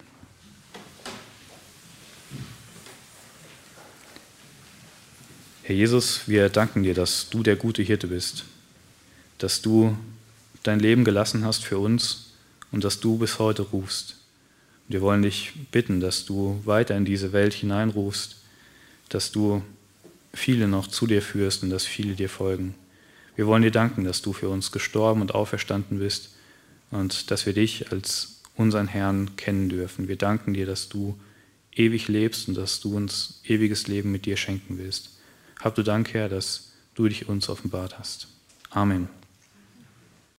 Herr 5.64 5.76
Jesus, 5.76 6.28
wir 6.28 6.50
danken 6.50 6.84
dir, 6.84 6.94
dass 6.94 7.30
du 7.32 7.42
der 7.42 7.56
gute 7.56 7.82
Hirte 7.82 8.06
bist, 8.08 8.46
dass 9.40 9.64
du 9.64 9.98
dein 10.62 10.80
Leben 10.80 11.04
gelassen 11.04 11.44
hast 11.44 11.66
für 11.66 11.80
uns 11.80 12.25
und 12.71 12.84
dass 12.84 12.99
du 12.99 13.17
bis 13.17 13.39
heute 13.39 13.63
rufst. 13.63 14.17
wir 14.88 15.01
wollen 15.01 15.23
dich 15.23 15.54
bitten, 15.71 15.99
dass 15.99 16.25
du 16.25 16.62
weiter 16.63 16.95
in 16.95 17.06
diese 17.06 17.34
Welt 17.34 17.54
hineinrufst, 17.54 18.38
dass 19.10 19.32
du 19.32 19.63
viele 20.34 20.67
noch 20.67 20.88
zu 20.88 21.08
dir 21.08 21.21
führst 21.21 21.63
und 21.63 21.69
dass 21.69 21.86
viele 21.86 22.13
dir 22.13 22.30
folgen. 22.30 22.75
Wir 23.36 23.47
wollen 23.47 23.63
dir 23.63 23.71
danken, 23.71 24.04
dass 24.04 24.21
du 24.21 24.34
für 24.34 24.49
uns 24.49 24.71
gestorben 24.71 25.21
und 25.21 25.34
auferstanden 25.34 25.99
bist 25.99 26.30
und 26.91 27.32
dass 27.32 27.45
wir 27.45 27.54
dich 27.54 27.91
als 27.91 28.41
unseren 28.56 28.88
Herrn 28.88 29.36
kennen 29.36 29.69
dürfen. 29.69 30.08
Wir 30.08 30.15
danken 30.15 30.54
dir, 30.54 30.65
dass 30.65 30.88
du 30.88 31.19
ewig 31.75 32.08
lebst 32.08 32.47
und 32.47 32.56
dass 32.56 32.80
du 32.80 32.95
uns 32.95 33.41
ewiges 33.43 33.88
Leben 33.88 34.12
mit 34.12 34.25
dir 34.25 34.38
schenken 34.38 34.78
willst. 34.78 35.10
Hab 35.60 35.75
du 35.75 35.84
Dank, 35.84 36.13
Herr, 36.13 36.30
dass 36.30 36.71
du 36.95 37.08
dich 37.08 37.28
uns 37.28 37.49
offenbart 37.49 37.99
hast. 37.99 38.28
Amen. 38.69 39.10